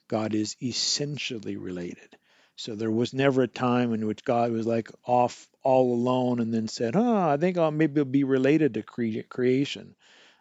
God 0.08 0.34
is 0.36 0.56
essentially 0.62 1.58
related. 1.58 2.18
So 2.60 2.76
there 2.76 2.92
was 2.92 3.14
never 3.14 3.44
a 3.44 3.48
time 3.48 3.94
in 3.94 4.06
which 4.06 4.26
God 4.26 4.52
was 4.52 4.68
like 4.68 4.92
off 5.06 5.48
all 5.64 5.94
alone 5.94 6.42
and 6.42 6.54
then 6.54 6.68
said, 6.68 6.96
"Oh, 6.96 7.16
I 7.16 7.38
think 7.38 7.58
I'll 7.58 7.72
maybe 7.72 8.04
be 8.04 8.26
related 8.26 8.74
to 8.74 8.84
cre- 8.84 9.22
creation." 9.30 9.96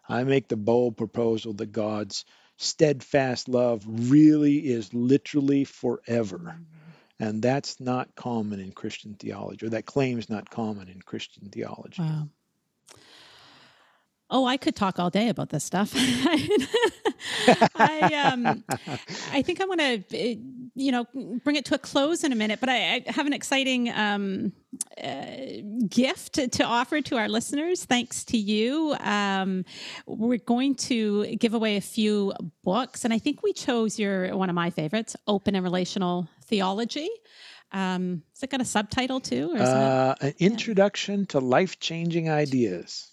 I 0.07 0.23
make 0.25 0.49
the 0.49 0.57
bold 0.57 0.97
proposal 0.97 1.53
that 1.53 1.71
God's 1.71 2.25
steadfast 2.57 3.47
love 3.47 3.85
really 3.87 4.57
is 4.57 4.93
literally 4.93 5.63
forever. 5.63 6.39
Mm-hmm. 6.39 7.23
And 7.23 7.41
that's 7.41 7.79
not 7.79 8.15
common 8.15 8.59
in 8.59 8.73
Christian 8.73 9.13
theology, 9.13 9.65
or 9.65 9.69
that 9.69 9.85
claim 9.85 10.19
is 10.19 10.29
not 10.29 10.49
common 10.49 10.89
in 10.89 11.01
Christian 11.01 11.49
theology. 11.49 12.01
wow 12.01 12.27
oh 14.29 14.45
i 14.45 14.57
could 14.57 14.75
talk 14.75 14.99
all 14.99 15.09
day 15.09 15.29
about 15.29 15.49
this 15.49 15.63
stuff 15.63 15.93
i 17.75 18.13
um 18.25 18.63
I 19.31 19.41
think 19.41 19.61
I 19.61 19.65
want 19.65 19.79
to, 19.81 20.37
you 20.75 20.91
know, 20.91 21.05
bring 21.43 21.55
it 21.55 21.65
to 21.65 21.75
a 21.75 21.77
close 21.77 22.23
in 22.23 22.31
a 22.31 22.35
minute, 22.35 22.59
but 22.59 22.69
I, 22.69 23.03
I 23.07 23.11
have 23.11 23.27
an 23.27 23.33
exciting 23.33 23.89
um, 23.91 24.53
uh, 25.03 25.25
gift 25.87 26.33
to, 26.51 26.63
offer 26.63 27.01
to 27.01 27.17
our 27.17 27.27
listeners. 27.27 27.85
Thanks 27.85 28.23
to 28.25 28.37
you, 28.37 28.95
um, 29.01 29.65
we're 30.05 30.37
going 30.39 30.75
to 30.75 31.35
give 31.35 31.53
away 31.53 31.75
a 31.77 31.81
few 31.81 32.33
books, 32.63 33.03
and 33.05 33.13
I 33.13 33.19
think 33.19 33.43
we 33.43 33.53
chose 33.53 33.99
your 33.99 34.35
one 34.37 34.49
of 34.49 34.55
my 34.55 34.69
favorites, 34.69 35.15
"Open 35.27 35.55
and 35.55 35.63
Relational 35.63 36.27
Theology." 36.45 37.09
Um, 37.71 38.23
is 38.35 38.41
it 38.43 38.49
got 38.49 38.61
a 38.61 38.65
subtitle 38.65 39.19
too, 39.19 39.51
or 39.53 39.57
is 39.57 39.69
Uh, 39.69 40.15
an 40.21 40.33
Yeah. 40.37 40.47
introduction 40.47 41.25
to 41.27 41.39
life 41.39 41.79
changing 41.79 42.29
ideas. 42.29 43.11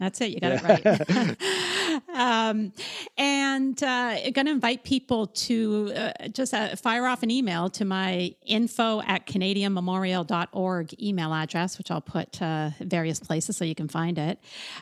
That's 0.00 0.20
it. 0.22 0.30
You 0.30 0.40
got 0.40 0.52
it 0.52 0.62
right. 0.62 2.02
um, 2.14 2.72
and 3.18 3.82
uh, 3.82 4.16
I'm 4.24 4.32
going 4.32 4.46
to 4.46 4.52
invite 4.52 4.82
people 4.82 5.26
to 5.26 5.92
uh, 5.94 6.28
just 6.28 6.54
uh, 6.54 6.74
fire 6.74 7.06
off 7.06 7.22
an 7.22 7.30
email 7.30 7.68
to 7.70 7.84
my 7.84 8.34
info 8.46 9.02
at 9.02 9.26
canadianmemorial.org 9.26 11.02
email 11.02 11.34
address, 11.34 11.76
which 11.76 11.90
I'll 11.90 12.00
put 12.00 12.40
uh, 12.40 12.70
various 12.80 13.20
places 13.20 13.58
so 13.58 13.64
you 13.66 13.74
can 13.74 13.88
find 13.88 14.16
it. 14.18 14.38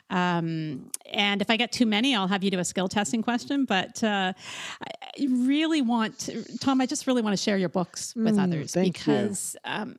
Um, 0.09 0.91
and 1.13 1.43
if 1.43 1.51
I 1.51 1.57
get 1.57 1.73
too 1.73 1.87
many, 1.87 2.15
I'll 2.15 2.29
have 2.29 2.45
you 2.45 2.53
do 2.53 2.61
a 2.61 2.65
skill 2.65 2.87
testing 2.87 3.21
question. 3.23 3.65
But 3.65 4.03
uh, 4.05 4.33
I 4.81 5.27
really 5.29 5.83
want, 5.83 6.31
Tom, 6.61 6.81
I 6.81 6.87
just 6.87 7.09
really 7.09 7.23
want 7.23 7.37
to 7.37 7.43
share 7.43 7.59
your 7.59 7.69
books 7.69 8.15
with 8.15 8.37
Mm, 8.37 8.45
others 8.45 8.73
thank 8.73 8.87
you. 8.87 9.13
because. 9.13 9.57
Um, 9.65 9.97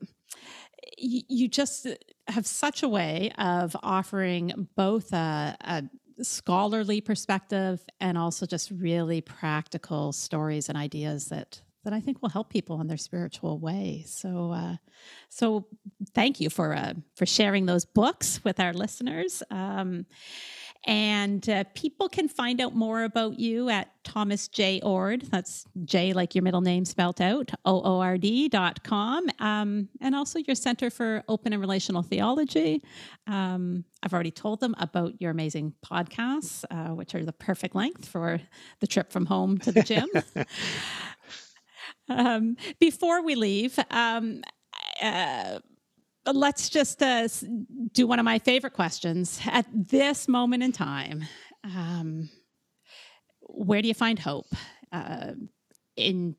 you, 0.98 1.22
you 1.28 1.48
just 1.48 1.88
have 2.30 2.46
such 2.46 2.84
a 2.84 2.88
way 2.88 3.32
of 3.38 3.76
offering 3.84 4.68
both 4.76 5.14
a, 5.14 5.56
a 5.62 5.84
scholarly 6.24 7.02
perspective 7.02 7.84
and 8.00 8.18
also 8.18 8.46
just 8.46 8.72
really 8.72 9.22
practical 9.22 10.12
stories 10.12 10.70
and 10.70 10.78
ideas 10.78 11.28
that 11.30 11.62
that 11.86 11.94
I 11.94 12.02
think 12.02 12.22
will 12.22 12.30
help 12.30 12.50
people 12.50 12.82
in 12.82 12.88
their 12.88 12.98
spiritual 12.98 13.58
way. 13.58 14.04
So, 14.06 14.52
uh, 14.52 14.76
so 15.30 15.66
thank 16.14 16.42
you 16.42 16.50
for 16.50 16.76
uh, 16.76 16.94
for 17.16 17.26
sharing 17.26 17.66
those 17.66 17.86
books 17.86 18.44
with 18.44 18.60
our 18.60 18.74
listeners. 18.74 19.42
Um, 19.50 20.06
and 20.86 21.48
uh, 21.50 21.66
people 21.74 22.08
can 22.08 22.30
find 22.30 22.62
out 22.62 22.74
more 22.74 23.04
about 23.04 23.38
you 23.38 23.70
at 23.70 23.92
Thomas 24.04 24.48
Jay 24.48 24.80
Oord. 24.82 25.30
That's 25.30 25.66
J 25.84 26.14
like 26.14 26.36
your 26.36 26.44
middle 26.44 26.62
name 26.62 26.86
spelt 26.86 27.20
out, 27.20 27.52
O 27.66 27.82
O 27.82 28.00
R 28.00 28.18
D 28.18 28.48
dot 28.48 28.84
com. 28.84 29.28
Um, 29.40 29.90
and 30.00 30.16
also 30.16 30.40
your 30.40 30.56
Center 30.56 30.90
for 30.90 31.24
Open 31.28 31.52
and 31.52 31.62
Relational 31.62 32.02
Theology. 32.02 32.82
Um, 33.28 33.84
I've 34.02 34.14
already 34.14 34.32
told 34.32 34.62
them 34.62 34.74
about 34.80 35.22
your 35.22 35.32
amazing 35.32 35.74
podcasts, 35.86 36.64
uh, 36.72 36.94
which 36.96 37.14
are 37.14 37.26
the 37.26 37.34
perfect 37.34 37.76
length 37.76 38.08
for 38.08 38.40
the 38.80 38.88
trip 38.88 39.12
from 39.12 39.26
home 39.26 39.58
to 39.60 39.72
the 39.74 39.84
gym. 39.84 40.08
um, 42.10 42.56
before 42.80 43.22
we 43.22 43.36
leave, 43.36 43.78
um, 43.92 44.44
uh, 45.02 45.60
let's 46.26 46.70
just 46.70 47.02
uh, 47.02 47.28
do 47.94 48.08
one 48.08 48.20
of 48.20 48.26
my 48.26 48.40
favorite 48.40 48.74
questions 48.74 49.40
at 49.46 49.66
this 49.74 50.28
moment 50.28 50.64
in 50.64 50.72
time. 50.72 51.26
Um, 51.64 52.30
where 53.42 53.82
do 53.82 53.88
you 53.88 53.94
find 53.94 54.20
hope? 54.20 54.48
Uh, 54.92 55.34
in 55.96 56.36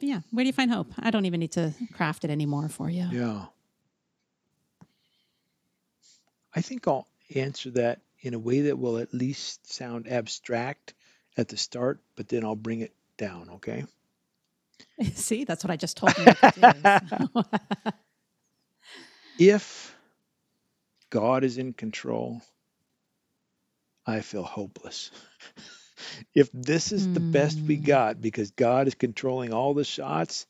yeah, 0.00 0.20
where 0.30 0.44
do 0.44 0.46
you 0.46 0.52
find 0.52 0.70
hope? 0.70 0.92
I 0.98 1.10
don't 1.10 1.24
even 1.24 1.40
need 1.40 1.52
to 1.52 1.74
craft 1.92 2.24
it 2.24 2.30
anymore 2.30 2.68
for 2.68 2.88
you. 2.88 3.08
Yeah. 3.10 3.46
I 6.54 6.60
think 6.60 6.86
I'll 6.86 7.08
answer 7.34 7.70
that 7.70 8.00
in 8.20 8.34
a 8.34 8.38
way 8.38 8.62
that 8.62 8.78
will 8.78 8.98
at 8.98 9.12
least 9.12 9.72
sound 9.72 10.08
abstract 10.08 10.94
at 11.36 11.48
the 11.48 11.56
start, 11.56 12.00
but 12.16 12.28
then 12.28 12.44
I'll 12.44 12.56
bring 12.56 12.80
it 12.80 12.92
down, 13.16 13.50
okay? 13.54 13.84
See, 15.14 15.44
that's 15.44 15.64
what 15.64 15.70
I 15.70 15.76
just 15.76 15.96
told 15.96 16.16
you. 16.18 16.24
do. 17.34 17.42
if 19.38 19.94
God 21.10 21.44
is 21.44 21.58
in 21.58 21.72
control, 21.72 22.42
I 24.06 24.20
feel 24.20 24.42
hopeless. 24.44 25.10
if 26.34 26.50
this 26.52 26.92
is 26.92 27.08
the 27.08 27.20
best 27.20 27.62
we 27.66 27.78
Mm. 27.78 27.84
got 27.84 28.20
because 28.20 28.50
God 28.52 28.88
is 28.88 28.94
controlling 28.94 29.52
all 29.54 29.74
the 29.74 29.84
shots, 29.84 30.46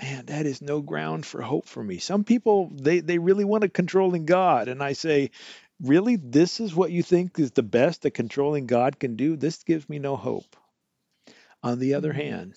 man, 0.00 0.26
that 0.26 0.46
is 0.46 0.62
no 0.62 0.80
ground 0.82 1.26
for 1.26 1.42
hope 1.42 1.66
for 1.66 1.82
me. 1.82 1.98
Some 1.98 2.24
people 2.24 2.70
they 2.74 3.00
they 3.00 3.18
really 3.18 3.44
want 3.44 3.64
a 3.64 3.68
controlling 3.68 4.26
God, 4.26 4.68
and 4.68 4.82
I 4.82 4.94
say, 4.94 5.30
really, 5.80 6.16
this 6.16 6.60
is 6.60 6.74
what 6.74 6.92
you 6.92 7.02
think 7.02 7.38
is 7.38 7.52
the 7.52 7.62
best 7.62 8.02
that 8.02 8.12
controlling 8.12 8.66
God 8.66 8.98
can 8.98 9.16
do? 9.16 9.36
This 9.36 9.64
gives 9.64 9.88
me 9.88 9.98
no 9.98 10.16
hope. 10.16 10.56
On 11.62 11.78
the 11.78 11.94
other 11.94 12.12
Mm. 12.12 12.16
hand, 12.16 12.54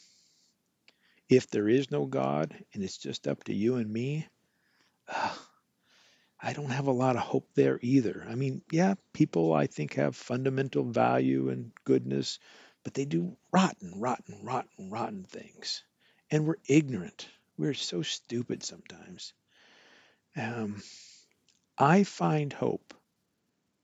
if 1.30 1.50
there 1.50 1.70
is 1.70 1.92
no 1.92 2.06
God 2.06 2.56
and 2.74 2.84
it's 2.84 2.98
just 2.98 3.28
up 3.28 3.44
to 3.46 3.54
you 3.54 3.76
and 3.78 3.92
me, 3.92 4.28
I 6.44 6.54
don't 6.54 6.72
have 6.72 6.88
a 6.88 6.92
lot 6.92 7.16
of 7.16 7.22
hope 7.22 7.50
there 7.54 7.80
either. 7.82 8.26
I 8.28 8.36
mean, 8.36 8.64
yeah, 8.72 8.96
people 9.14 9.54
I 9.54 9.68
think 9.68 9.94
have 9.96 10.16
fundamental 10.16 10.84
value 10.84 11.50
and 11.50 11.72
goodness, 11.84 12.39
but 12.84 12.96
they 12.96 13.06
do 13.06 13.38
rotten, 13.52 14.00
rotten, 14.00 14.44
rotten, 14.44 14.89
rotten 14.89 15.24
things. 15.24 15.84
And 16.32 16.48
we're 16.48 16.56
ignorant. 16.68 17.28
We're 17.58 17.76
so 17.76 18.02
stupid 18.02 18.64
sometimes. 18.64 19.34
Um, 20.36 20.82
I 21.78 22.04
find 22.04 22.52
hope 22.54 22.94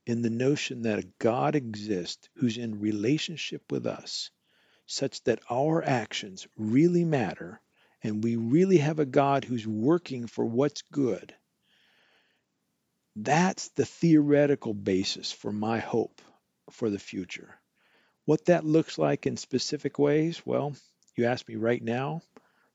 in 0.05 0.22
the 0.22 0.30
notion 0.30 0.84
that 0.84 0.99
a 0.99 1.08
God 1.20 1.55
exists 1.55 2.30
who's 2.36 2.58
in 2.58 2.80
relationship 2.80 3.72
with 3.72 3.86
us, 3.86 4.32
such 4.88 5.24
that 5.26 5.41
our 5.49 5.84
actions 5.84 6.47
really 6.58 7.03
matter 7.03 7.62
and 8.01 8.24
we 8.24 8.36
really 8.36 8.78
have 8.78 8.99
a 8.99 9.05
God 9.05 9.43
who's 9.43 9.68
working 9.68 10.28
for 10.28 10.45
what's 10.45 10.82
good. 10.82 11.36
That's 13.20 13.70
the 13.70 13.86
theoretical 13.86 14.76
basis 14.76 15.32
for 15.32 15.51
my 15.51 15.80
hope 15.80 16.22
for 16.70 16.91
the 16.91 16.99
future. 16.99 17.59
What 18.26 18.45
that 18.45 18.63
looks 18.63 18.99
like 18.99 19.26
in 19.26 19.38
specific 19.38 19.97
ways, 19.97 20.45
well, 20.45 20.76
you 21.15 21.26
ask 21.26 21.47
me 21.47 21.55
right 21.55 21.82
now, 21.82 22.22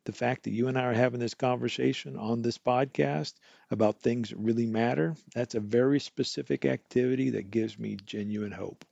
the 0.05 0.13
fact 0.13 0.43
that 0.43 0.51
you 0.51 0.67
and 0.67 0.77
I 0.77 0.87
are 0.87 0.95
having 0.95 1.21
this 1.21 1.35
conversation 1.35 2.17
on 2.17 2.43
this 2.43 2.59
podcast 2.59 3.35
about 3.71 4.01
things 4.01 4.31
that 4.31 4.39
really 4.39 4.67
matter, 4.67 5.15
that's 5.33 5.55
a 5.55 5.61
very 5.61 6.01
specific 6.01 6.65
activity 6.65 7.31
that 7.31 7.53
gives 7.53 7.79
me 7.79 7.97
genuine 8.05 8.51
hope. 8.51 8.85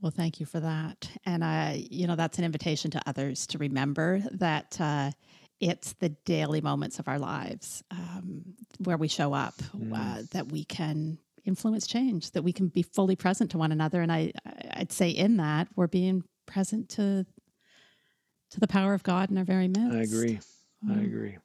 Well, 0.00 0.12
thank 0.14 0.40
you 0.40 0.46
for 0.46 0.58
that. 0.58 1.08
And 1.24 1.44
I, 1.44 1.86
you 1.90 2.08
know, 2.08 2.16
that's 2.16 2.38
an 2.38 2.44
invitation 2.44 2.90
to 2.90 3.02
others 3.06 3.46
to 3.48 3.58
remember 3.58 4.20
that 4.32 4.80
uh, 4.80 5.12
it's 5.60 5.92
the 5.94 6.10
daily 6.24 6.60
moments 6.60 6.98
of 6.98 7.08
our 7.08 7.18
lives 7.18 7.82
um, 7.90 8.42
where 8.78 8.96
we 8.96 9.08
show 9.08 9.32
up 9.32 9.54
Mm. 9.76 9.92
uh, 9.94 10.22
that 10.32 10.50
we 10.52 10.64
can 10.64 11.18
influence 11.44 11.86
change, 11.86 12.30
that 12.32 12.42
we 12.42 12.52
can 12.52 12.68
be 12.68 12.82
fully 12.82 13.16
present 13.16 13.50
to 13.52 13.58
one 13.58 13.70
another. 13.72 14.00
And 14.00 14.10
I, 14.12 14.32
I'd 14.72 14.92
say 14.92 15.10
in 15.10 15.36
that 15.38 15.68
we're 15.76 15.86
being 15.86 16.22
present 16.46 16.88
to 16.90 17.26
to 18.50 18.60
the 18.60 18.68
power 18.68 18.94
of 18.94 19.02
God 19.02 19.30
in 19.30 19.38
our 19.38 19.44
very 19.44 19.66
midst. 19.68 19.96
I 19.96 20.00
agree. 20.02 20.38
I 20.88 20.92
agree. 21.00 21.38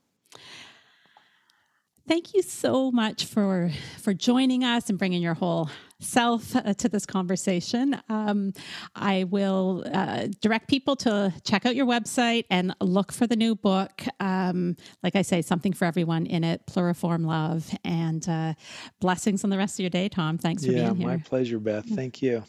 Thank 2.08 2.34
you 2.34 2.42
so 2.42 2.92
much 2.92 3.26
for 3.26 3.72
for 4.00 4.14
joining 4.14 4.64
us 4.64 4.90
and 4.90 4.98
bringing 4.98 5.22
your 5.22 5.34
whole 5.36 5.70
self 6.00 6.56
uh, 6.56 6.74
to 6.74 6.90
this 6.90 7.06
conversation. 7.06 8.00
Um, 8.10 8.54
I 8.96 9.26
will 9.26 9.84
uh, 9.94 10.28
direct 10.42 10.68
people 10.70 10.96
to 10.98 11.34
check 11.44 11.66
out 11.66 11.76
your 11.76 11.86
website 11.86 12.46
and 12.50 12.74
look 12.82 13.12
for 13.12 13.28
the 13.28 13.36
new 13.36 13.56
book. 13.56 14.04
Um, 14.20 14.76
like 15.04 15.16
I 15.16 15.22
say, 15.22 15.42
something 15.42 15.74
for 15.74 15.86
everyone 15.86 16.26
in 16.26 16.44
it, 16.44 16.66
pluriform 16.68 17.26
love, 17.26 17.70
and 17.84 18.28
uh, 18.28 18.54
blessings 19.00 19.44
on 19.44 19.50
the 19.50 19.58
rest 19.58 19.76
of 19.76 19.82
your 19.82 19.90
day. 19.90 20.10
Tom, 20.10 20.38
thanks 20.38 20.66
for 20.66 20.72
Yeah, 20.72 20.86
being 20.92 20.96
here. 20.98 21.08
my 21.08 21.18
pleasure, 21.18 21.60
Beth. 21.60 21.86
Thank 21.86 22.22
you. 22.22 22.44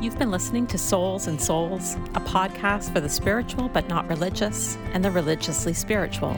You've 0.00 0.18
been 0.18 0.30
listening 0.30 0.66
to 0.68 0.78
Souls 0.78 1.26
and 1.26 1.40
Souls, 1.40 1.94
a 2.14 2.20
podcast 2.20 2.92
for 2.92 3.00
the 3.00 3.08
spiritual 3.08 3.68
but 3.68 3.88
not 3.88 4.08
religious 4.08 4.76
and 4.92 5.04
the 5.04 5.10
religiously 5.10 5.72
spiritual. 5.74 6.36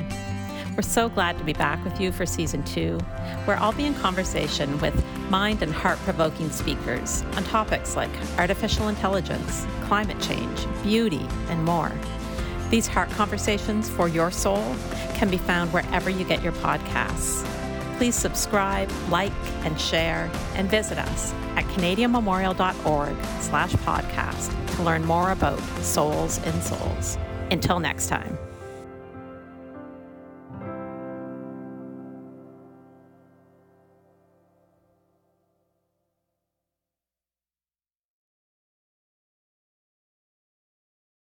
We're 0.80 0.84
so 0.84 1.10
glad 1.10 1.36
to 1.36 1.44
be 1.44 1.52
back 1.52 1.84
with 1.84 2.00
you 2.00 2.10
for 2.10 2.24
season 2.24 2.64
two, 2.64 2.96
where 3.44 3.58
I'll 3.58 3.74
be 3.74 3.84
in 3.84 3.94
conversation 3.96 4.80
with 4.80 4.94
mind 5.28 5.60
and 5.60 5.74
heart 5.74 5.98
provoking 6.04 6.48
speakers 6.48 7.20
on 7.36 7.44
topics 7.44 7.96
like 7.96 8.08
artificial 8.38 8.88
intelligence, 8.88 9.66
climate 9.82 10.18
change, 10.22 10.66
beauty, 10.82 11.26
and 11.50 11.62
more. 11.66 11.92
These 12.70 12.86
heart 12.86 13.10
conversations 13.10 13.90
for 13.90 14.08
your 14.08 14.30
soul 14.30 14.74
can 15.12 15.28
be 15.28 15.36
found 15.36 15.70
wherever 15.70 16.08
you 16.08 16.24
get 16.24 16.42
your 16.42 16.54
podcasts. 16.54 17.44
Please 17.98 18.14
subscribe, 18.14 18.90
like, 19.10 19.32
and 19.64 19.78
share, 19.78 20.30
and 20.54 20.70
visit 20.70 20.96
us 20.96 21.34
at 21.56 21.64
canadianmemorial.org 21.74 23.16
slash 23.40 23.72
podcast 23.72 24.76
to 24.76 24.82
learn 24.82 25.04
more 25.04 25.32
about 25.32 25.60
Souls 25.82 26.38
and 26.44 26.62
Souls. 26.62 27.18
Until 27.50 27.80
next 27.80 28.06
time. 28.06 28.38